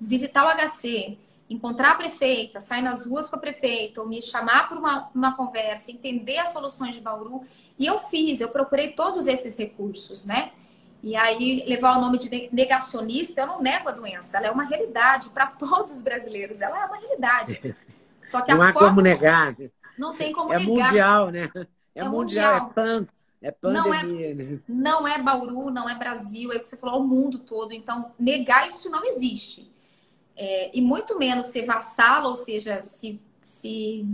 [0.00, 1.16] visitar o HC,
[1.48, 5.34] encontrar a prefeita, sair nas ruas com a prefeita, ou me chamar para uma, uma
[5.34, 7.42] conversa, entender as soluções de Bauru.
[7.78, 10.50] E eu fiz, eu procurei todos esses recursos, né?
[11.02, 14.64] E aí, levar o nome de negacionista, eu não nego a doença, ela é uma
[14.64, 17.76] realidade para todos os brasileiros, ela é uma realidade.
[18.22, 18.88] Só que não há forma...
[18.88, 19.56] como negar.
[19.98, 20.86] Não tem como é negar.
[20.86, 21.50] Mundial, né?
[21.94, 23.06] É, é mundial, é pan,
[23.42, 24.60] é pandemia, não é, né?
[24.68, 27.72] Não é Bauru, não é Brasil, é o que você falou, o mundo todo.
[27.72, 29.68] Então, negar isso não existe
[30.38, 34.06] é, e muito menos ser vassalo, ou seja, se, se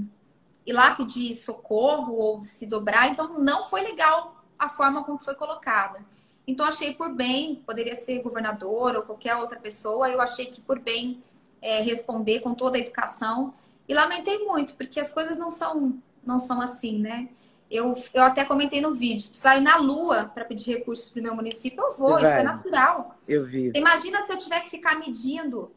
[0.65, 3.11] ir lá pedir socorro ou se dobrar.
[3.11, 6.03] Então, não foi legal a forma como foi colocada.
[6.47, 10.79] Então, achei por bem, poderia ser governador ou qualquer outra pessoa, eu achei que por
[10.79, 11.23] bem
[11.61, 13.53] é, responder com toda a educação.
[13.89, 17.29] E lamentei muito, porque as coisas não são, não são assim, né?
[17.71, 21.35] Eu, eu até comentei no vídeo, saio na lua para pedir recursos para o meu
[21.35, 23.19] município, eu vou, isso é natural.
[23.27, 23.73] Eu vi.
[23.75, 25.73] Imagina se eu tiver que ficar medindo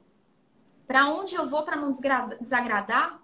[0.86, 1.92] para onde eu vou para não
[2.40, 3.20] desagradar,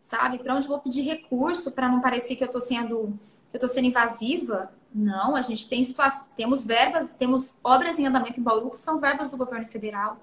[0.00, 0.38] sabe?
[0.38, 3.18] Para onde eu vou pedir recurso para não parecer que eu estou sendo
[3.50, 4.72] que eu tô sendo invasiva?
[4.92, 8.98] Não, a gente tem situação, temos verbas, temos obras em andamento em Bauru que são
[8.98, 10.18] verbas do governo federal.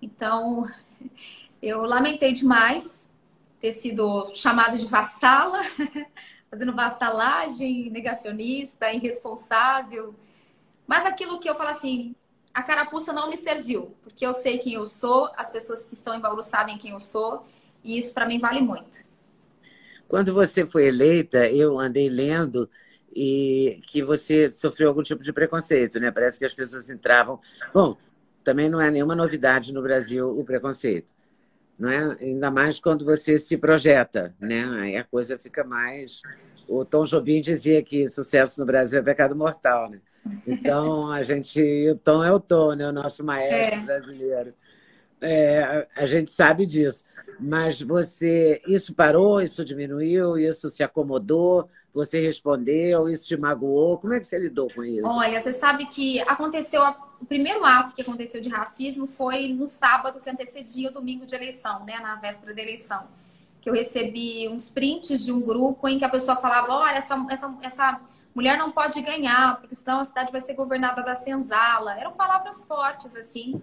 [0.00, 0.68] Então,
[1.60, 3.10] eu lamentei demais
[3.64, 5.62] ter sido chamada de vassala,
[6.50, 10.14] fazendo vassalagem, negacionista, irresponsável.
[10.86, 12.14] Mas aquilo que eu falo assim,
[12.52, 16.14] a carapuça não me serviu, porque eu sei quem eu sou, as pessoas que estão
[16.14, 17.46] em Bauru sabem quem eu sou,
[17.82, 18.98] e isso para mim vale muito.
[20.06, 22.68] Quando você foi eleita, eu andei lendo
[23.16, 26.10] e que você sofreu algum tipo de preconceito, né?
[26.10, 27.40] Parece que as pessoas entravam.
[27.72, 27.96] Bom,
[28.44, 31.13] também não é nenhuma novidade no Brasil o preconceito,
[31.78, 32.16] não é?
[32.20, 34.64] Ainda mais quando você se projeta, né?
[34.80, 36.22] Aí a coisa fica mais.
[36.68, 40.00] O Tom Jobim dizia que sucesso no Brasil é pecado mortal, né?
[40.46, 41.60] Então a gente,
[41.90, 42.88] o Tom é o Tom, né?
[42.88, 43.84] O nosso maestro é.
[43.84, 44.54] brasileiro.
[45.20, 47.04] É, a gente sabe disso.
[47.40, 53.96] Mas você, isso parou, isso diminuiu, isso se acomodou, você respondeu, isso te magoou.
[53.98, 55.06] Como é que você lidou com isso?
[55.06, 56.82] Olha, você sabe que aconteceu
[57.20, 61.34] o primeiro ato que aconteceu de racismo foi no sábado que antecedia o domingo de
[61.34, 63.04] eleição, né, na véspera da eleição,
[63.62, 67.14] que eu recebi uns prints de um grupo em que a pessoa falava, olha, essa,
[67.30, 68.00] essa, essa
[68.34, 71.98] mulher não pode ganhar, porque senão a cidade vai ser governada da senzala.
[71.98, 73.62] Eram palavras fortes, assim,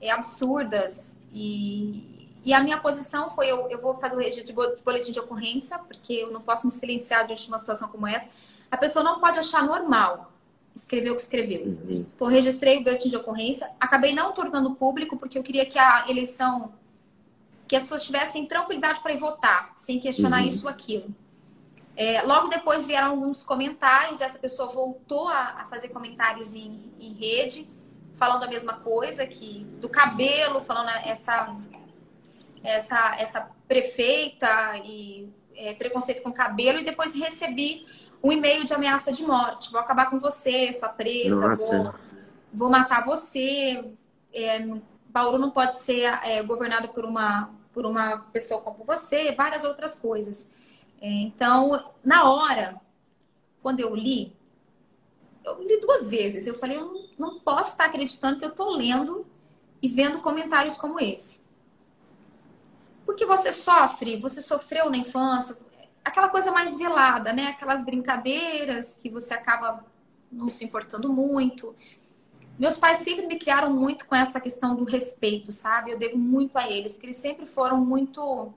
[0.00, 1.16] é, absurdas.
[1.32, 2.15] E,
[2.46, 5.80] e a minha posição foi: eu, eu vou fazer o registro de boletim de ocorrência,
[5.80, 8.30] porque eu não posso me silenciar diante de uma situação como essa.
[8.70, 10.32] A pessoa não pode achar normal
[10.72, 11.66] escrever o que escreveu.
[11.66, 12.06] Uhum.
[12.14, 13.68] Então, registrei o boletim de ocorrência.
[13.80, 16.72] Acabei não tornando público, porque eu queria que a eleição.
[17.66, 20.48] que as pessoas tivessem tranquilidade para ir votar, sem questionar uhum.
[20.48, 21.12] isso ou aquilo.
[21.96, 27.12] É, logo depois vieram alguns comentários, essa pessoa voltou a, a fazer comentários em, em
[27.14, 27.66] rede
[28.16, 31.54] falando a mesma coisa, que do cabelo, falando essa
[32.62, 37.86] essa essa prefeita e é, preconceito com cabelo e depois recebi
[38.22, 39.70] um e-mail de ameaça de morte.
[39.70, 41.94] Vou acabar com você, sua preta, vou,
[42.52, 43.84] vou matar você.
[44.32, 44.66] É,
[45.08, 49.98] Bauru não pode ser é, governado por uma por uma pessoa como você, várias outras
[49.98, 50.50] coisas.
[50.98, 52.80] É, então, na hora,
[53.62, 54.34] quando eu li,
[55.44, 56.46] eu li duas vezes.
[56.46, 59.26] Eu falei, eu não, não posso estar acreditando que eu estou lendo
[59.82, 61.42] e vendo comentários como esse.
[63.06, 65.56] Porque você sofre, você sofreu na infância,
[66.04, 67.46] aquela coisa mais velada, né?
[67.46, 69.86] Aquelas brincadeiras que você acaba
[70.30, 71.74] não se importando muito.
[72.58, 75.92] Meus pais sempre me criaram muito com essa questão do respeito, sabe?
[75.92, 78.52] Eu devo muito a eles, porque eles sempre foram muito.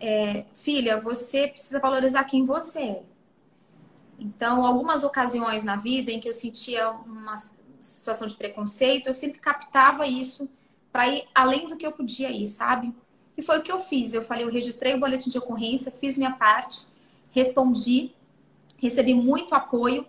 [0.00, 3.02] É, filha, você precisa valorizar quem você é.
[4.18, 7.34] Então, algumas ocasiões na vida em que eu sentia uma
[7.80, 10.48] situação de preconceito, eu sempre captava isso
[10.92, 12.94] para ir além do que eu podia ir, sabe?
[13.36, 14.14] E foi o que eu fiz.
[14.14, 16.86] Eu falei, eu registrei o boletim de ocorrência, fiz minha parte,
[17.30, 18.12] respondi,
[18.78, 20.06] recebi muito apoio,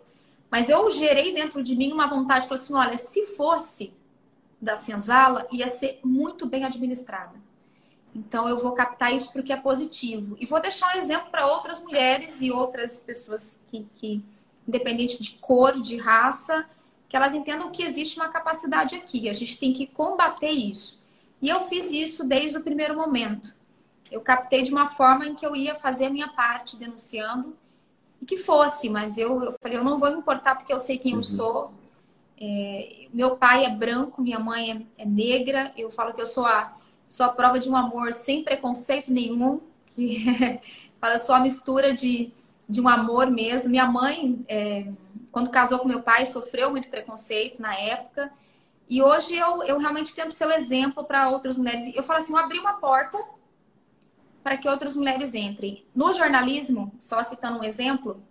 [0.49, 3.93] mas eu gerei dentro de mim uma vontade, falei assim, olha, se fosse
[4.61, 7.33] da senzala, ia ser muito bem administrada.
[8.15, 10.37] Então, eu vou captar isso porque é positivo.
[10.39, 14.23] E vou deixar um exemplo para outras mulheres e outras pessoas que, que,
[14.65, 16.65] independente de cor, de raça,
[17.09, 19.27] que elas entendam que existe uma capacidade aqui.
[19.27, 20.97] A gente tem que combater isso.
[21.41, 23.53] E eu fiz isso desde o primeiro momento.
[24.11, 27.55] Eu captei de uma forma em que eu ia fazer a minha parte denunciando
[28.21, 30.97] e que fosse, mas eu, eu falei, eu não vou me importar porque eu sei
[30.97, 31.19] quem uhum.
[31.19, 31.73] eu sou.
[32.39, 35.71] É, meu pai é branco, minha mãe é, é negra.
[35.77, 36.75] Eu falo que eu sou a
[37.07, 40.25] sou a prova de um amor sem preconceito nenhum, que
[40.99, 42.31] fala só a mistura de,
[42.67, 43.69] de um amor mesmo.
[43.69, 44.87] Minha mãe, é,
[45.31, 48.31] quando casou com meu pai, sofreu muito preconceito na época.
[48.87, 51.93] E hoje eu, eu realmente tento ser o exemplo para outras mulheres.
[51.95, 53.17] Eu falo assim, eu abri uma porta
[54.43, 55.83] para que outras mulheres entrem.
[55.95, 58.21] No jornalismo, só citando um exemplo,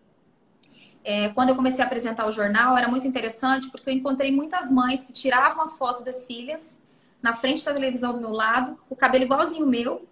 [1.02, 4.70] é, quando eu comecei a apresentar o jornal, era muito interessante porque eu encontrei muitas
[4.70, 6.78] mães que tiravam a foto das filhas
[7.20, 10.06] na frente da televisão do meu lado, o cabelo igualzinho o meu.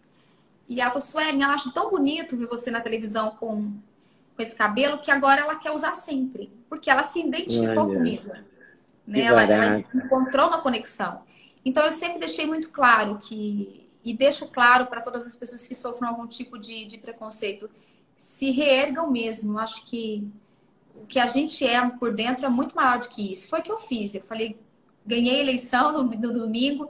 [0.67, 3.71] E ela falou, Suelen, ela acha tão bonito ver você na televisão com,
[4.35, 6.51] com esse cabelo que agora ela quer usar sempre.
[6.71, 8.33] Porque ela se identificou Olha, comigo.
[9.07, 9.23] Né?
[9.23, 11.23] Ela, ela encontrou uma conexão.
[11.65, 15.75] Então eu sempre deixei muito claro que, e deixo claro para todas as pessoas que
[15.75, 17.71] sofram algum tipo de, de preconceito,
[18.17, 19.59] se reergam mesmo.
[19.59, 20.29] Acho que
[20.95, 23.49] o que a gente é por dentro é muito maior do que isso.
[23.49, 24.15] Foi o que eu fiz.
[24.15, 24.59] Eu falei,
[25.07, 26.89] ganhei a eleição no, no domingo.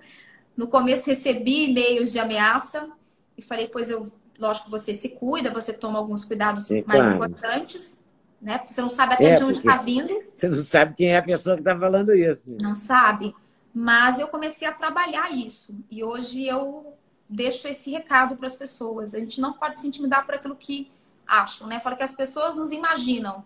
[0.56, 2.90] No começo recebi e-mails de ameaça
[3.36, 7.14] e falei, pois eu, lógico, você se cuida, você toma alguns cuidados mais claro.
[7.14, 8.02] importantes,
[8.42, 8.58] né?
[8.58, 10.12] Porque você não sabe até é, de onde está vindo.
[10.34, 12.56] Você não sabe quem é a pessoa que está falando isso.
[12.60, 13.34] Não sabe.
[13.72, 16.94] Mas eu comecei a trabalhar isso e hoje eu
[17.30, 19.14] deixo esse recado para as pessoas.
[19.14, 20.90] A gente não pode se intimidar por aquilo que
[21.26, 21.80] acham, né?
[21.80, 23.44] Falo que as pessoas nos imaginam,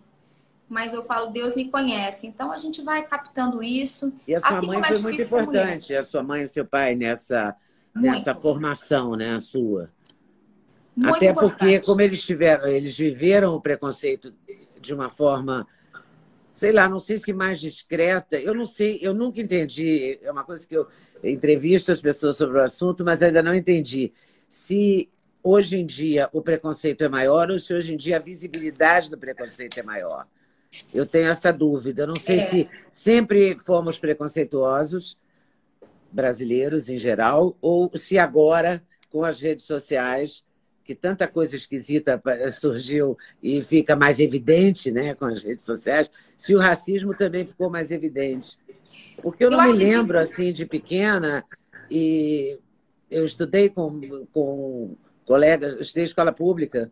[0.67, 2.27] mas eu falo, Deus me conhece.
[2.27, 4.11] Então a gente vai captando isso.
[4.27, 6.65] E a sua assim mãe é foi muito importante, a sua mãe e o seu
[6.65, 7.55] pai nessa,
[7.95, 9.89] nessa formação, né, a sua.
[10.93, 11.59] Muito Até importante.
[11.59, 14.33] porque, como eles tiveram, eles viveram o preconceito
[14.87, 15.67] de uma forma
[16.57, 18.35] sei lá, não sei se mais discreta.
[18.35, 20.17] Eu não sei, eu nunca entendi.
[20.23, 20.87] É uma coisa que eu
[21.23, 24.11] entrevisto as pessoas sobre o assunto, mas ainda não entendi.
[24.49, 25.07] Se
[25.43, 29.19] hoje em dia o preconceito é maior ou se hoje em dia a visibilidade do
[29.19, 30.25] preconceito é maior.
[30.91, 32.01] Eu tenho essa dúvida.
[32.01, 32.47] Eu não sei é.
[32.47, 35.15] se sempre fomos preconceituosos,
[36.11, 40.43] brasileiros em geral, ou se agora, com as redes sociais,
[40.87, 46.55] que tanta coisa esquisita surgiu e fica mais evidente né, com as redes sociais, se
[46.55, 48.57] o racismo também ficou mais evidente.
[49.21, 51.43] Porque eu não eu me lembro, assim, de pequena,
[51.91, 52.57] e
[53.11, 53.99] eu estudei com,
[54.31, 54.95] com
[55.25, 56.89] colegas, estudei escola pública,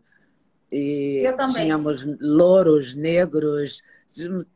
[0.70, 1.22] e
[1.54, 3.82] tínhamos louros, negros,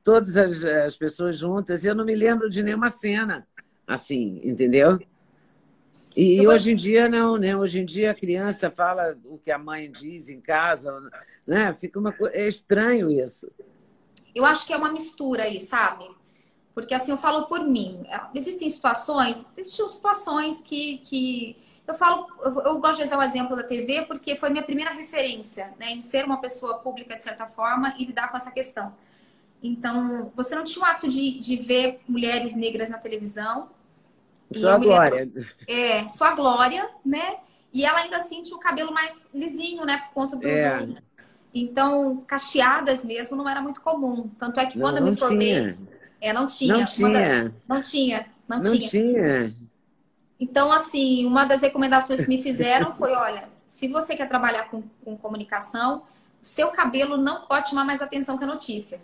[0.04, 3.46] todas as, as pessoas juntas, e eu não me lembro de nenhuma cena
[3.86, 4.98] assim, entendeu?
[6.16, 7.56] E eu hoje em dia não, né?
[7.56, 10.92] Hoje em dia a criança fala o que a mãe diz em casa,
[11.46, 11.72] né?
[11.74, 13.50] Fica uma é estranho isso.
[14.34, 16.08] Eu acho que é uma mistura aí, sabe?
[16.74, 18.02] Porque assim eu falo por mim.
[18.34, 23.56] Existem situações, existiam situações que, que eu falo, eu, eu gosto de usar o exemplo
[23.56, 27.46] da TV porque foi minha primeira referência, né, em ser uma pessoa pública de certa
[27.46, 28.94] forma e lidar com essa questão.
[29.62, 33.68] Então, você não tinha o ato de, de ver mulheres negras na televisão,
[34.52, 35.20] sua glória.
[35.20, 37.36] Lembro, é, sua glória, né?
[37.72, 39.98] E ela ainda assim tinha o cabelo mais lisinho, né?
[39.98, 40.46] Por conta do.
[40.46, 40.86] É.
[40.86, 40.98] do...
[41.54, 44.28] Então, cacheadas mesmo não era muito comum.
[44.38, 45.54] Tanto é que quando não, eu me formei.
[45.54, 45.78] Tinha.
[46.20, 46.76] É, não tinha.
[46.76, 47.54] Não tinha.
[47.68, 48.26] Não tinha.
[48.48, 48.88] Não, não tinha.
[48.88, 49.54] tinha.
[50.38, 54.82] Então, assim, uma das recomendações que me fizeram foi: olha, se você quer trabalhar com,
[55.04, 56.02] com comunicação,
[56.42, 59.00] o seu cabelo não pode chamar mais atenção que a notícia.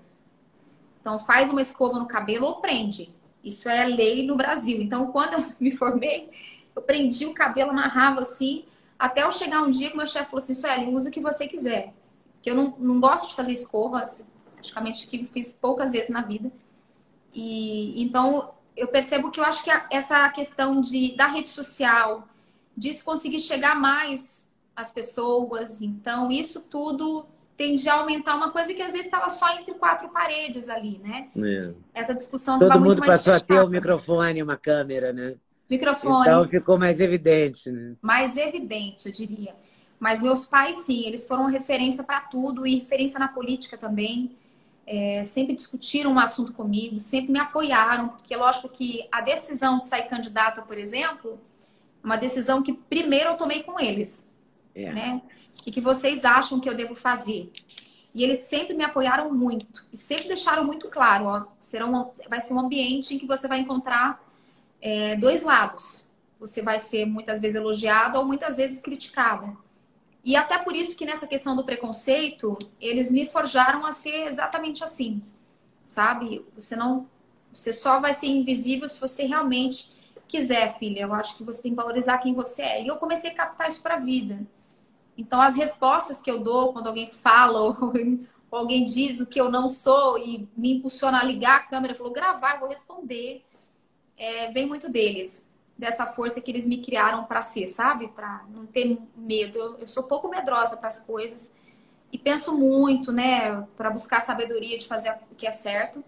[1.01, 3.15] Então, faz uma escova no cabelo ou prende.
[3.47, 4.83] Isso é lei no Brasil.
[4.83, 6.29] Então, quando eu me formei,
[6.75, 8.65] eu prendi o cabelo, amarrava assim,
[8.99, 11.47] até eu chegar um dia que meu chefe falou assim, Sueli, usa o que você
[11.47, 11.95] quiser.
[12.43, 16.23] Que eu não, não gosto de fazer escova, assim, praticamente que fiz poucas vezes na
[16.23, 16.51] vida.
[17.33, 22.27] E então eu percebo que eu acho que essa questão de da rede social,
[22.77, 28.83] disso conseguir chegar mais às pessoas, então isso tudo tende a aumentar uma coisa que
[28.83, 31.29] às vezes estava só entre quatro paredes ali, né?
[31.37, 31.73] É.
[31.95, 35.35] Essa discussão Todo mundo passou a ter um microfone, uma câmera, né?
[35.69, 36.29] Microfone.
[36.29, 37.95] Então ficou mais evidente, né?
[38.01, 39.55] Mais evidente, eu diria.
[39.99, 44.37] Mas meus pais, sim, eles foram referência para tudo e referência na política também.
[44.87, 49.89] É, sempre discutiram um assunto comigo, sempre me apoiaram, porque lógico que a decisão de
[49.89, 51.41] sair candidata, por exemplo,
[52.05, 54.31] é uma decisão que primeiro eu tomei com eles.
[54.75, 54.93] É.
[54.93, 55.23] Né?
[55.67, 57.51] O que vocês acham que eu devo fazer?
[58.15, 62.41] E eles sempre me apoiaram muito e sempre deixaram muito claro, ó, será um, vai
[62.41, 64.23] ser um ambiente em que você vai encontrar
[64.81, 66.09] é, dois lados.
[66.39, 69.57] Você vai ser muitas vezes elogiada ou muitas vezes criticada.
[70.25, 74.83] E até por isso que nessa questão do preconceito, eles me forjaram a ser exatamente
[74.83, 75.23] assim,
[75.85, 76.45] sabe?
[76.55, 77.09] Você não,
[77.53, 79.91] você só vai ser invisível se você realmente
[80.27, 81.01] quiser, filha.
[81.01, 82.83] Eu acho que você tem que valorizar quem você é.
[82.83, 84.41] E eu comecei a captar isso para a vida.
[85.17, 87.93] Então, as respostas que eu dou quando alguém fala ou,
[88.51, 92.13] alguém diz o que eu não sou e me impulsiona a ligar a câmera falou
[92.13, 93.45] gravar, eu vou responder,
[94.17, 95.47] é, vem muito deles.
[95.79, 98.09] Dessa força que eles me criaram para ser, sabe?
[98.09, 99.59] Para não ter medo.
[99.59, 101.55] Eu, eu sou pouco medrosa para as coisas
[102.11, 103.61] e penso muito, né?
[103.77, 106.03] Para buscar sabedoria de fazer o que é certo.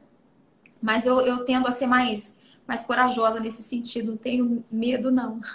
[0.80, 4.12] Mas eu, eu tendo a ser mais, mais corajosa nesse sentido.
[4.12, 5.40] Não tenho medo, não.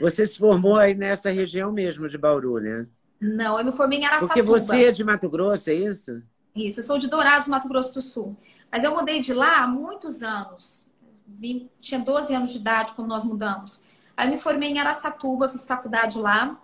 [0.00, 2.86] Você se formou aí nessa região mesmo de Bauru, né?
[3.20, 4.34] Não, eu me formei em Araçatuba.
[4.34, 6.22] Porque você é de Mato Grosso, é isso?
[6.54, 8.36] Isso, eu sou de Dourados, Mato Grosso do Sul.
[8.70, 10.88] Mas eu mudei de lá há muitos anos.
[11.26, 13.84] Vim, tinha 12 anos de idade quando nós mudamos.
[14.16, 16.60] Aí eu me formei em Araçatuba, fiz faculdade lá.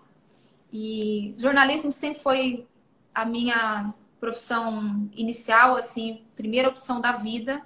[0.72, 2.66] E jornalismo sempre foi
[3.14, 7.62] a minha profissão inicial, assim, primeira opção da vida.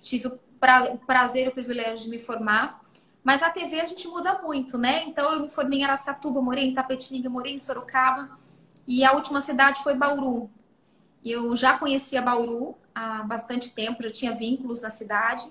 [0.00, 0.38] Tive o
[1.06, 2.80] prazer e o privilégio de me formar.
[3.26, 5.02] Mas a TV a gente muda muito, né?
[5.02, 8.38] Então eu me formei em Aracatuba, morei em Tapetininga, morei em Sorocaba.
[8.86, 10.48] E a última cidade foi Bauru.
[11.24, 15.44] Eu já conhecia Bauru há bastante tempo, já tinha vínculos na cidade,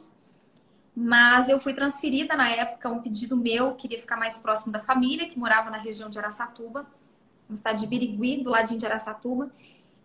[0.96, 5.28] mas eu fui transferida na época, um pedido meu, queria ficar mais próximo da família,
[5.28, 6.88] que morava na região de Araçatuba,
[7.50, 9.52] na cidade de Birigui, do ladinho de Araçatuba.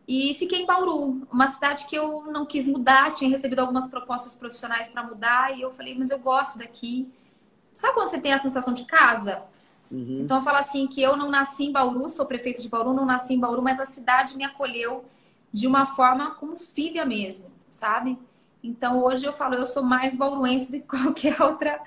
[0.08, 4.34] E fiquei em Bauru, uma cidade que eu não quis mudar, tinha recebido algumas propostas
[4.34, 7.08] profissionais para mudar, e eu falei, mas eu gosto daqui.
[7.72, 9.42] Sabe quando você tem a sensação de casa?
[9.90, 10.20] Uhum.
[10.20, 13.04] Então eu falo assim que eu não nasci em Bauru, sou prefeita de Bauru, não
[13.04, 15.04] nasci em Bauru, mas a cidade me acolheu
[15.52, 18.18] de uma forma como filha mesmo, sabe?
[18.62, 21.80] Então hoje eu falo, eu sou mais bauruense do que qualquer outra.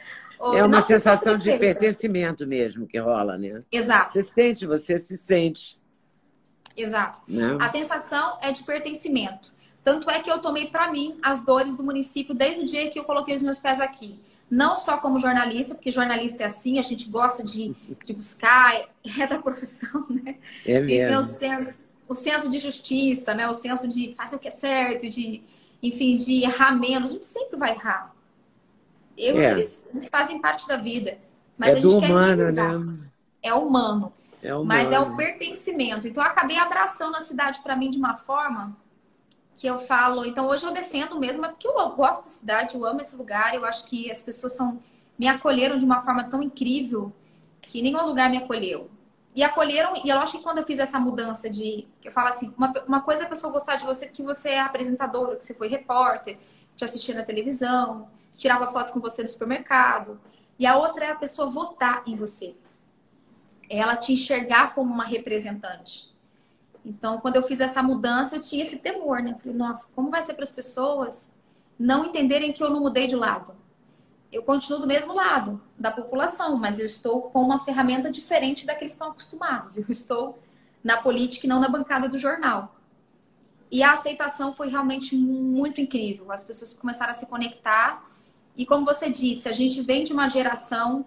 [0.53, 3.63] É uma sensação de pertencimento mesmo que rola, né?
[3.71, 4.13] Exato.
[4.13, 5.79] Você sente, você se sente.
[6.75, 7.19] Exato.
[7.27, 7.57] Né?
[7.61, 9.53] A sensação é de pertencimento.
[9.83, 12.99] Tanto é que eu tomei para mim as dores do município desde o dia que
[12.99, 14.19] eu coloquei os meus pés aqui.
[14.53, 17.75] Não só como jornalista, porque jornalista é assim, a gente gosta de,
[18.05, 18.87] de buscar,
[19.19, 20.35] é da profissão, né?
[20.63, 20.91] É mesmo.
[20.91, 23.49] E tem o senso, o senso de justiça, né?
[23.49, 25.41] O senso de fazer o que é certo, de,
[25.81, 27.09] enfim, de errar menos.
[27.09, 28.13] A gente sempre vai errar.
[29.17, 29.51] Erros, é.
[29.53, 31.17] eles, eles, fazem parte da vida.
[31.57, 33.09] Mas é a gente quer humano, né?
[33.41, 34.13] É humano.
[34.43, 36.07] É mas é o pertencimento.
[36.07, 38.77] Então, eu acabei abraçando a cidade para mim de uma forma
[39.55, 40.25] que eu falo.
[40.25, 43.53] Então, hoje eu defendo mesmo, porque eu gosto da cidade, eu amo esse lugar.
[43.53, 44.79] Eu acho que as pessoas são,
[45.17, 47.11] me acolheram de uma forma tão incrível
[47.61, 48.89] que nenhum lugar me acolheu.
[49.35, 51.87] E acolheram, e eu acho que quando eu fiz essa mudança de.
[52.03, 54.59] Eu falo assim: uma, uma coisa é a pessoa gostar de você porque você é
[54.59, 56.37] apresentadora, que você foi repórter,
[56.75, 60.19] te assistia na televisão, tirava foto com você no supermercado.
[60.59, 62.55] E a outra é a pessoa votar em você
[63.69, 66.12] ela te enxergar como uma representante.
[66.85, 69.31] Então, quando eu fiz essa mudança, eu tinha esse temor, né?
[69.31, 71.31] Eu falei, nossa, como vai ser para as pessoas
[71.79, 73.55] não entenderem que eu não mudei de lado?
[74.31, 78.75] Eu continuo do mesmo lado da população, mas eu estou com uma ferramenta diferente da
[78.75, 79.77] que eles estão acostumados.
[79.77, 80.39] Eu estou
[80.83, 82.75] na política e não na bancada do jornal.
[83.71, 86.31] E a aceitação foi realmente muito incrível.
[86.31, 88.03] As pessoas começaram a se conectar.
[88.57, 91.05] E como você disse, a gente vem de uma geração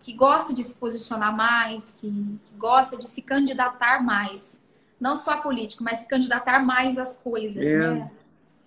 [0.00, 2.08] que gosta de se posicionar mais, que,
[2.44, 4.61] que gosta de se candidatar mais.
[5.02, 7.76] Não só a política, mas se candidatar mais às coisas, é.
[7.76, 8.10] né?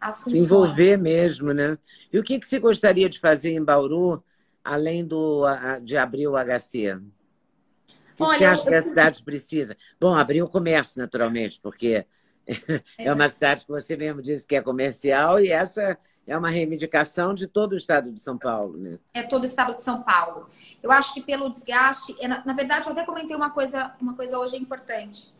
[0.01, 1.77] Às se envolver mesmo, né?
[2.11, 4.21] E o que, que você gostaria de fazer em Bauru,
[4.61, 5.45] além do,
[5.81, 6.95] de abrir o HC?
[6.95, 8.67] O que, Olha, você acha eu...
[8.67, 9.77] que a cidade precisa?
[9.97, 12.05] Bom, abrir o comércio, naturalmente, porque
[12.45, 13.05] é.
[13.05, 17.33] é uma cidade que você mesmo disse que é comercial e essa é uma reivindicação
[17.33, 18.99] de todo o estado de São Paulo, né?
[19.13, 20.49] É todo o estado de São Paulo.
[20.83, 24.37] Eu acho que pelo desgaste, é, na, verdade, eu até comentei uma coisa, uma coisa
[24.37, 25.33] hoje importante.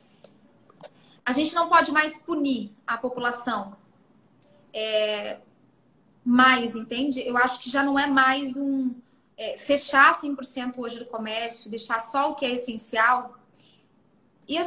[1.26, 3.76] A gente não pode mais punir a população
[4.72, 5.40] é,
[6.24, 7.26] mais, entende?
[7.26, 8.94] Eu acho que já não é mais um
[9.38, 13.38] é, fechar 100% hoje do comércio, deixar só o que é essencial.
[14.48, 14.58] E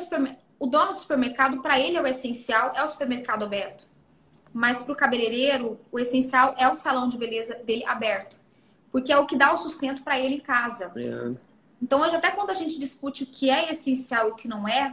[0.59, 3.87] o, dono do supermercado, para ele, é o essencial, é o supermercado aberto.
[4.53, 8.41] Mas para o cabeleireiro, o essencial é o salão de beleza dele aberto.
[8.91, 10.93] Porque é o que dá o sustento para ele em casa.
[10.97, 11.35] É.
[11.81, 14.67] Então, hoje, até quando a gente discute o que é essencial e o que não
[14.67, 14.93] é,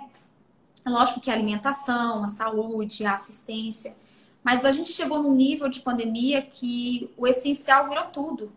[0.86, 3.95] é lógico que a alimentação, a saúde, a assistência.
[4.43, 8.51] Mas a gente chegou num nível de pandemia que o essencial virou tudo.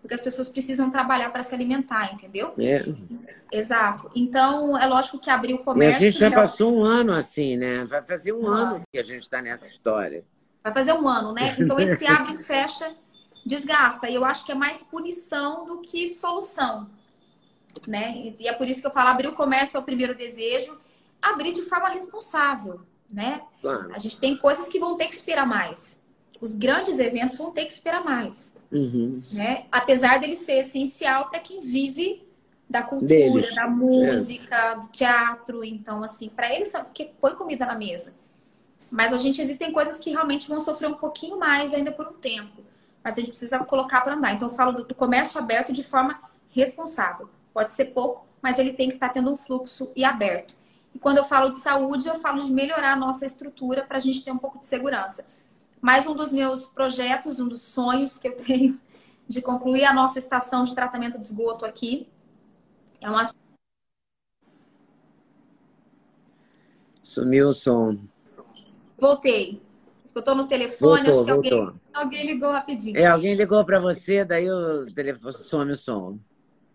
[0.00, 2.54] Porque as pessoas precisam trabalhar para se alimentar, entendeu?
[2.58, 2.86] É.
[3.52, 4.10] Exato.
[4.14, 6.02] Então, é lógico que abrir o comércio.
[6.02, 7.84] E a gente já passou um ano assim, né?
[7.84, 8.76] Vai fazer um, um ano.
[8.76, 10.24] ano que a gente está nessa história.
[10.64, 11.54] Vai fazer um ano, né?
[11.58, 12.94] Então, esse abre e fecha
[13.44, 14.08] desgasta.
[14.08, 16.88] E eu acho que é mais punição do que solução.
[17.86, 18.34] Né?
[18.38, 20.78] E é por isso que eu falo: abrir o comércio é o primeiro desejo,
[21.20, 22.80] abrir de forma responsável.
[23.10, 23.42] Né?
[23.60, 23.92] Claro.
[23.92, 26.00] A gente tem coisas que vão ter que esperar mais.
[26.40, 28.54] Os grandes eventos vão ter que esperar mais.
[28.70, 29.20] Uhum.
[29.32, 29.66] Né?
[29.70, 32.26] Apesar dele ser essencial para quem vive
[32.68, 33.54] da cultura, Deles.
[33.54, 34.74] da música, é.
[34.76, 35.64] do teatro.
[35.64, 38.14] Então, assim, para eles, porque põe comida na mesa.
[38.88, 42.12] Mas a gente existem coisas que realmente vão sofrer um pouquinho mais ainda por um
[42.12, 42.62] tempo.
[43.02, 44.34] Mas a gente precisa colocar para andar.
[44.34, 47.28] Então, eu falo do comércio aberto de forma responsável.
[47.52, 50.54] Pode ser pouco, mas ele tem que estar tá tendo um fluxo e aberto.
[50.94, 54.00] E quando eu falo de saúde, eu falo de melhorar a nossa estrutura para a
[54.00, 55.24] gente ter um pouco de segurança.
[55.80, 58.78] Mais um dos meus projetos, um dos sonhos que eu tenho
[59.26, 62.08] de concluir a nossa estação de tratamento de esgoto aqui.
[63.00, 63.30] É uma.
[67.00, 67.98] Sumiu o som.
[68.98, 69.62] Voltei.
[70.14, 72.98] Eu estou no telefone, voltou, acho que alguém, alguém ligou rapidinho.
[72.98, 76.18] É, alguém ligou para você, daí o telefone some o som.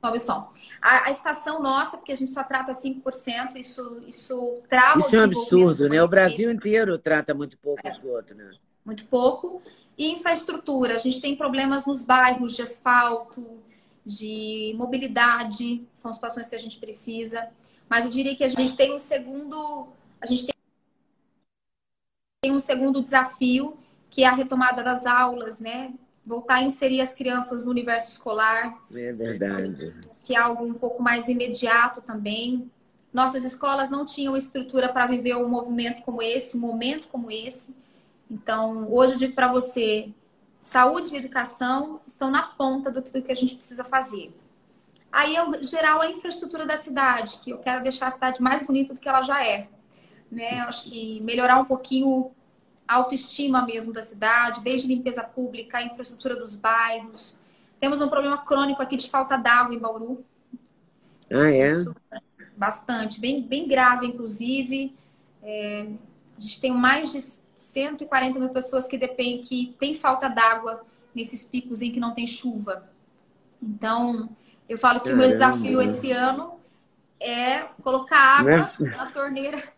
[0.05, 0.51] Some o som.
[0.81, 5.19] A, a, estação nossa, porque a gente só trata 5%, isso, isso trava Isso é
[5.19, 6.01] um absurdo, né?
[6.03, 7.89] O Brasil inteiro trata muito pouco é.
[7.89, 8.51] esgoto, né?
[8.85, 9.61] muito pouco.
[9.97, 13.59] E infraestrutura, a gente tem problemas nos bairros de asfalto,
[14.05, 17.49] de mobilidade, são situações que a gente precisa.
[17.89, 19.87] Mas eu diria que a gente tem um segundo,
[20.21, 20.45] a gente
[22.41, 23.77] tem um segundo desafio,
[24.09, 25.93] que é a retomada das aulas, né?
[26.25, 28.81] Voltar a inserir as crianças no universo escolar.
[28.93, 29.93] É verdade.
[30.23, 32.69] Que é algo um pouco mais imediato também.
[33.13, 37.75] Nossas escolas não tinham estrutura para viver um movimento como esse, um momento como esse.
[38.29, 40.09] Então, hoje eu digo para você,
[40.59, 44.35] saúde e educação estão na ponta do que a gente precisa fazer.
[45.11, 48.93] Aí, é geral, a infraestrutura da cidade, que eu quero deixar a cidade mais bonita
[48.93, 49.69] do que ela já é.
[50.29, 50.59] Né?
[50.61, 52.31] Acho que melhorar um pouquinho
[52.87, 57.39] autoestima mesmo da cidade, desde limpeza pública, infraestrutura dos bairros.
[57.79, 60.23] Temos um problema crônico aqui de falta d'água em Bauru.
[61.31, 61.69] Ah, é?
[61.69, 61.95] Isso,
[62.55, 64.95] bastante, bem, bem grave, inclusive.
[65.43, 65.87] É,
[66.37, 67.23] a gente tem mais de
[67.55, 72.27] 140 mil pessoas que dependem, que tem falta d'água nesses picos em que não tem
[72.27, 72.89] chuva.
[73.61, 74.29] Então,
[74.67, 75.23] eu falo que Caramba.
[75.23, 76.59] o meu desafio esse ano
[77.19, 78.97] é colocar água é?
[78.97, 79.74] na torneira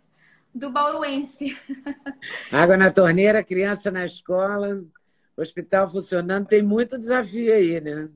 [0.58, 1.58] do bauruense.
[2.52, 4.84] Água na torneira, criança na escola,
[5.36, 8.10] hospital funcionando, tem muito desafio aí, né?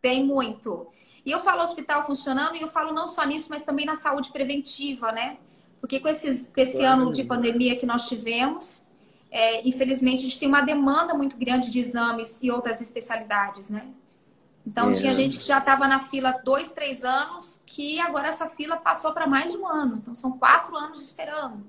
[0.00, 0.88] Tem muito.
[1.24, 4.30] E eu falo hospital funcionando e eu falo não só nisso, mas também na saúde
[4.32, 5.36] preventiva, né?
[5.80, 7.02] Porque com, esses, com esse claro.
[7.02, 8.86] ano de pandemia que nós tivemos,
[9.30, 13.86] é, infelizmente a gente tem uma demanda muito grande de exames e outras especialidades, né?
[14.66, 14.94] Então é.
[14.94, 19.12] tinha gente que já estava na fila dois, três anos, que agora essa fila passou
[19.12, 19.96] para mais de um ano.
[19.96, 21.64] Então são quatro anos esperando.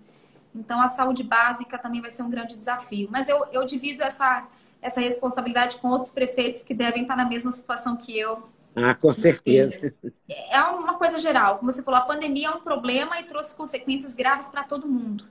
[0.55, 3.07] Então, a saúde básica também vai ser um grande desafio.
[3.11, 4.47] Mas eu, eu divido essa,
[4.81, 8.43] essa responsabilidade com outros prefeitos que devem estar na mesma situação que eu.
[8.75, 9.93] Ah, com certeza.
[10.49, 11.57] É uma coisa geral.
[11.57, 15.25] Como você falou, a pandemia é um problema e trouxe consequências graves para todo mundo.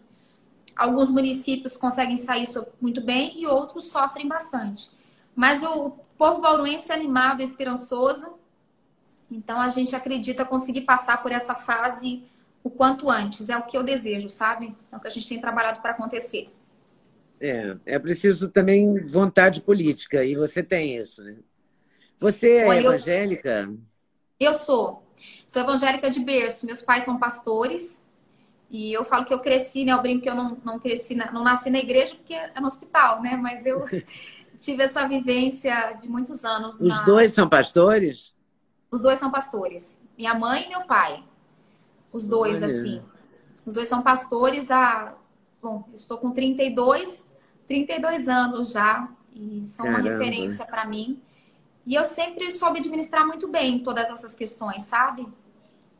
[0.74, 2.46] Alguns municípios conseguem sair
[2.80, 4.90] muito bem e outros sofrem bastante.
[5.34, 8.34] Mas o povo bauruense é animado e esperançoso.
[9.30, 12.24] Então, a gente acredita conseguir passar por essa fase
[12.62, 13.48] o quanto antes.
[13.48, 14.74] É o que eu desejo, sabe?
[14.90, 16.50] É o que a gente tem trabalhado para acontecer.
[17.40, 21.36] É, é preciso também vontade política, e você tem isso, né?
[22.20, 23.68] Você é Olha, evangélica?
[24.38, 25.02] Eu, eu sou.
[25.48, 26.64] Sou evangélica de berço.
[26.64, 28.00] Meus pais são pastores.
[28.70, 29.92] E eu falo que eu cresci, né?
[29.92, 32.66] Eu brinco que eu não, não cresci, na, não nasci na igreja porque é no
[32.66, 33.36] hospital, né?
[33.36, 33.84] Mas eu
[34.60, 36.74] tive essa vivência de muitos anos.
[36.74, 37.02] Os na...
[37.02, 38.32] dois são pastores?
[38.88, 40.00] Os dois são pastores.
[40.16, 41.24] Minha mãe e meu pai.
[42.12, 42.66] Os dois, Olha.
[42.66, 43.02] assim.
[43.64, 45.14] Os dois são pastores há.
[45.60, 47.26] Bom, estou com 32,
[47.66, 49.08] 32 anos já.
[49.34, 50.08] E são Caramba.
[50.08, 51.20] uma referência para mim.
[51.86, 55.26] E eu sempre soube administrar muito bem todas essas questões, sabe?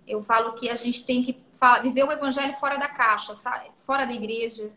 [0.07, 1.37] Eu falo que a gente tem que
[1.83, 3.71] viver o evangelho fora da caixa, sabe?
[3.77, 4.71] fora da igreja.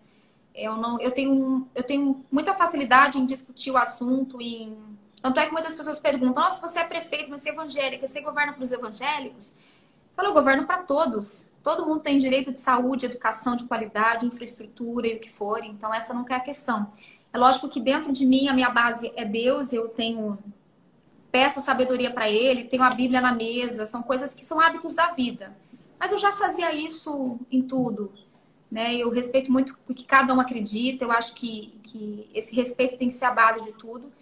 [0.54, 4.78] Eu não, eu tenho, eu tenho muita facilidade em discutir o assunto, em
[5.22, 8.22] tanto é que muitas pessoas perguntam: Nossa, você é prefeito, mas você é evangélica, você
[8.22, 9.54] governa para os evangélicos?
[10.16, 11.46] Fala, governo para todos.
[11.62, 15.62] Todo mundo tem direito de saúde, educação de qualidade, infraestrutura e o que for.
[15.64, 16.92] Então, essa não é a questão.
[17.34, 20.40] É lógico que dentro de mim, a minha base é Deus, eu tenho.
[21.32, 25.12] Peço sabedoria para Ele, tenho a Bíblia na mesa, são coisas que são hábitos da
[25.12, 25.54] vida.
[26.00, 28.14] Mas eu já fazia isso em tudo.
[28.72, 28.96] Né?
[28.96, 33.10] Eu respeito muito o que cada um acredita, eu acho que, que esse respeito tem
[33.10, 34.14] que ser a base de tudo.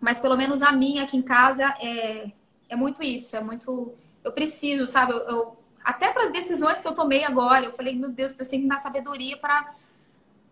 [0.00, 2.30] Mas pelo menos a minha aqui em casa é,
[2.68, 3.92] é muito isso, é muito
[4.24, 5.12] eu preciso, sabe?
[5.12, 8.48] Eu, eu até para as decisões que eu tomei agora, eu falei, meu Deus, Deus
[8.48, 9.74] tem que dar sabedoria para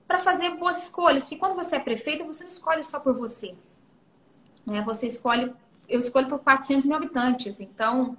[0.06, 3.54] para fazer boas escolhas, porque quando você é prefeita, você não escolhe só por você,
[4.66, 4.82] né?
[4.82, 5.50] Você escolhe,
[5.88, 8.14] eu escolho por 400 mil habitantes, então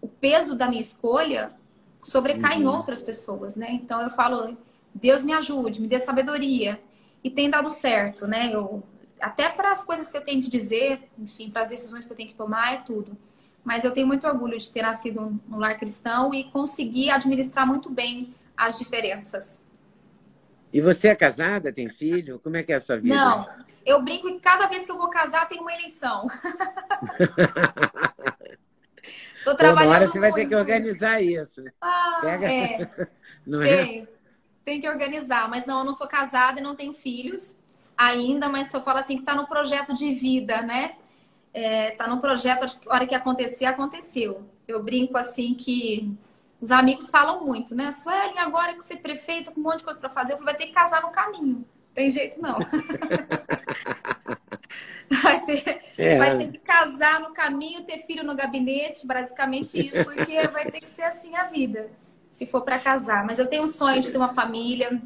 [0.00, 1.52] o peso da minha escolha
[2.00, 2.62] sobrecai uhum.
[2.62, 3.72] em outras pessoas, né?
[3.72, 4.56] Então eu falo,
[4.94, 6.80] Deus me ajude, me dê sabedoria
[7.22, 8.50] e tem dado certo, né?
[8.54, 8.82] Eu
[9.20, 12.16] até para as coisas que eu tenho que dizer, enfim, para as decisões que eu
[12.16, 13.14] tenho que tomar, é tudo
[13.64, 17.88] mas eu tenho muito orgulho de ter nascido num lar cristão e conseguir administrar muito
[17.90, 19.60] bem as diferenças.
[20.72, 22.38] E você é casada, tem filho?
[22.40, 23.14] Como é que é a sua vida?
[23.14, 23.48] Não,
[23.86, 26.28] eu brinco que cada vez que eu vou casar tem uma eleição.
[29.44, 30.32] Tô trabalhando Uma hora você muito.
[30.32, 31.62] vai ter que organizar isso.
[31.80, 32.50] Ah, Pega...
[32.50, 32.90] é.
[33.46, 33.84] Não é?
[33.84, 34.08] tem,
[34.64, 35.48] tem que organizar.
[35.50, 37.58] Mas não, eu não sou casada e não tenho filhos
[37.94, 40.96] ainda, mas eu falo assim que está no projeto de vida, né?
[41.54, 44.42] É, tá no projeto, a hora que acontecer, aconteceu.
[44.66, 46.12] Eu brinco assim que
[46.60, 47.92] os amigos falam muito, né?
[47.92, 50.56] Suelen, agora que você é prefeita, com um monte de coisa para fazer, eu vai
[50.56, 51.64] ter que casar no caminho.
[51.94, 52.58] Tem jeito não.
[55.22, 56.18] vai, ter, é.
[56.18, 60.80] vai ter que casar no caminho, ter filho no gabinete, basicamente isso, porque vai ter
[60.80, 61.88] que ser assim a vida,
[62.28, 63.24] se for para casar.
[63.24, 65.00] Mas eu tenho um sonho de ter uma família.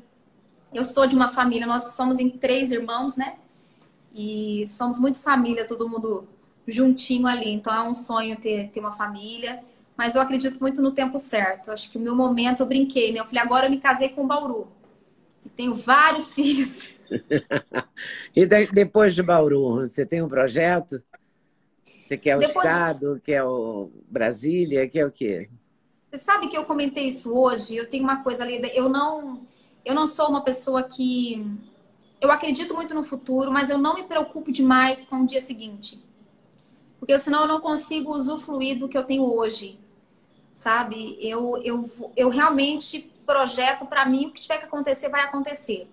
[0.72, 3.36] Eu sou de uma família, nós somos em três irmãos, né?
[4.14, 6.26] E somos muito família, todo mundo
[6.70, 7.50] juntinho ali.
[7.52, 9.62] Então é um sonho ter, ter uma família.
[9.96, 11.72] Mas eu acredito muito no tempo certo.
[11.72, 13.18] Acho que o meu momento eu brinquei, né?
[13.18, 14.68] Eu falei, agora eu me casei com o Bauru.
[15.44, 16.90] E tenho vários filhos.
[18.36, 21.02] e depois de Bauru, você tem um projeto?
[22.02, 22.66] Você quer o depois...
[22.66, 25.50] Estado, quer o Brasília, quer o quê?
[26.10, 29.42] Você sabe que eu comentei isso hoje, eu tenho uma coisa ali, eu não,
[29.84, 31.44] eu não sou uma pessoa que...
[32.20, 36.02] Eu acredito muito no futuro, mas eu não me preocupo demais com o dia seguinte.
[36.98, 39.78] Porque senão eu não consigo usufruir do que eu tenho hoje,
[40.52, 41.16] sabe?
[41.20, 45.88] Eu, eu, eu realmente projeto para mim, o que tiver que acontecer, vai acontecer.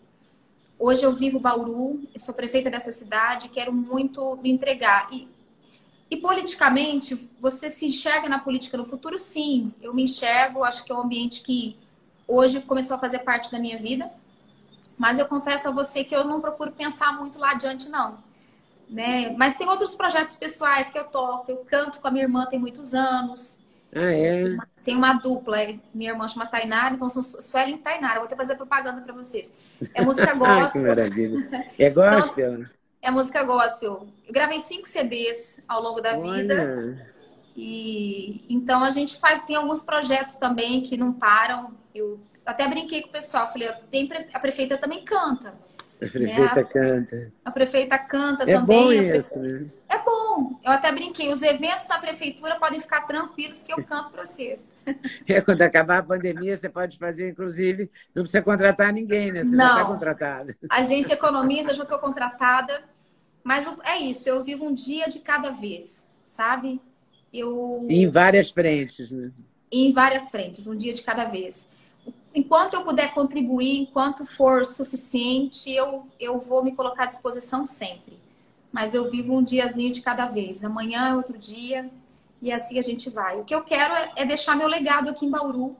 [0.80, 5.08] Hoje eu vivo Bauru, eu sou prefeita dessa cidade, quero muito me entregar.
[5.12, 5.28] E,
[6.10, 9.18] e politicamente, você se enxerga na política no futuro?
[9.18, 11.78] Sim, eu me enxergo, acho que é um ambiente que
[12.28, 14.12] hoje começou a fazer parte da minha vida.
[14.98, 18.18] Mas eu confesso a você que eu não procuro pensar muito lá adiante, não.
[18.90, 19.32] Né?
[19.38, 22.60] Mas tem outros projetos pessoais que eu toco, eu canto com a minha irmã tem
[22.60, 23.60] muitos anos.
[23.94, 24.58] Ah, é?
[24.84, 25.58] Tem uma dupla,
[25.94, 28.16] minha irmã chama Tainara, então sou Suelen e Tainara.
[28.16, 29.54] Vou até fazer propaganda para vocês.
[29.94, 30.70] É música gospel.
[30.70, 31.70] que maravilha.
[31.80, 32.54] É gospel?
[32.54, 34.08] Então, é música gospel.
[34.28, 36.42] Eu gravei cinco CDs ao longo da Olha.
[36.42, 37.16] vida.
[37.56, 41.72] E então a gente faz, tem alguns projetos também que não param.
[41.94, 45.54] Eu até brinquei com o pessoal, falei, tem, a prefeita também canta.
[46.06, 46.64] A prefeita né?
[46.64, 47.34] canta.
[47.44, 48.66] A prefeita canta é também.
[48.66, 49.66] Bom isso, né?
[49.90, 50.60] É bom.
[50.64, 51.30] Eu até brinquei.
[51.30, 54.74] Os eventos na prefeitura podem ficar tranquilos que eu canto para vocês.
[55.28, 59.44] É, quando acabar a pandemia, você pode fazer, inclusive, não precisa contratar ninguém, né?
[59.44, 59.66] Você não.
[59.66, 60.56] já está contratada.
[60.70, 62.84] A gente economiza, já estou contratada.
[63.44, 66.80] Mas é isso, eu vivo um dia de cada vez, sabe?
[67.34, 67.86] Eu...
[67.90, 69.32] em várias frentes, né?
[69.72, 71.70] em várias frentes, um dia de cada vez
[72.36, 78.20] enquanto eu puder contribuir, enquanto for suficiente, eu, eu vou me colocar à disposição sempre.
[78.72, 80.64] Mas eu vivo um diazinho de cada vez.
[80.64, 81.90] Amanhã é outro dia
[82.42, 83.40] e assim a gente vai.
[83.40, 85.78] O que eu quero é, é deixar meu legado aqui em Bauru,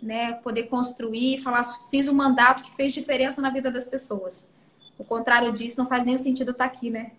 [0.00, 0.34] né?
[0.34, 4.48] Poder construir, falar, fiz um mandato que fez diferença na vida das pessoas.
[4.96, 7.12] O contrário disso não faz nenhum sentido estar aqui, né?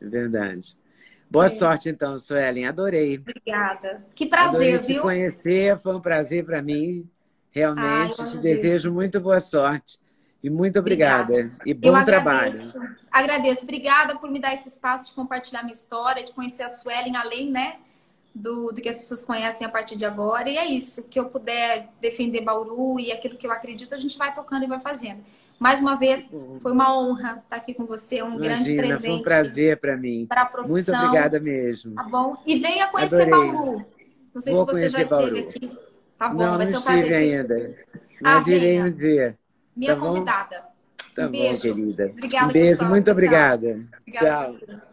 [0.00, 0.76] É verdade.
[1.30, 1.48] Boa é.
[1.48, 2.66] sorte, então, Suelen.
[2.66, 3.18] Adorei.
[3.18, 4.04] Obrigada.
[4.14, 4.96] Que prazer, Adorei viu?
[4.96, 7.08] te conhecer, foi um prazer para mim.
[7.50, 9.98] Realmente, te desejo muito boa sorte.
[10.42, 11.34] E muito obrigada.
[11.34, 11.62] obrigada.
[11.66, 12.96] E bom Eu agradeço, trabalho.
[13.10, 13.62] Agradeço.
[13.64, 17.50] Obrigada por me dar esse espaço de compartilhar minha história, de conhecer a Suelen, além,
[17.50, 17.76] né?
[18.34, 20.48] Do, do que as pessoas conhecem a partir de agora.
[20.48, 21.02] E é isso.
[21.02, 24.68] Que eu puder defender Bauru e aquilo que eu acredito, a gente vai tocando e
[24.68, 25.20] vai fazendo.
[25.58, 26.26] Mais uma vez,
[26.60, 29.00] foi uma honra estar aqui com você, um Imagina, grande presente.
[29.00, 30.24] Foi um prazer para mim.
[30.26, 30.72] Para a profissão.
[30.72, 31.94] Muito obrigada mesmo.
[31.96, 32.38] Tá bom?
[32.46, 33.52] E venha conhecer Adorei.
[33.52, 33.86] Bauru.
[34.32, 35.38] Não sei Vou se você já esteve Bauru.
[35.38, 35.89] aqui.
[36.20, 37.14] Tá bom, não, vai ser um prazer.
[37.14, 37.76] ainda.
[38.20, 39.38] Mas ah, irei um dia.
[39.74, 40.64] Minha tá convidada.
[41.16, 42.06] Tá um bom, querida.
[42.12, 42.90] Obrigada, um beijo, pessoal.
[42.90, 43.80] muito obrigada.
[44.06, 44.58] Obrigada.
[44.58, 44.89] Tchau.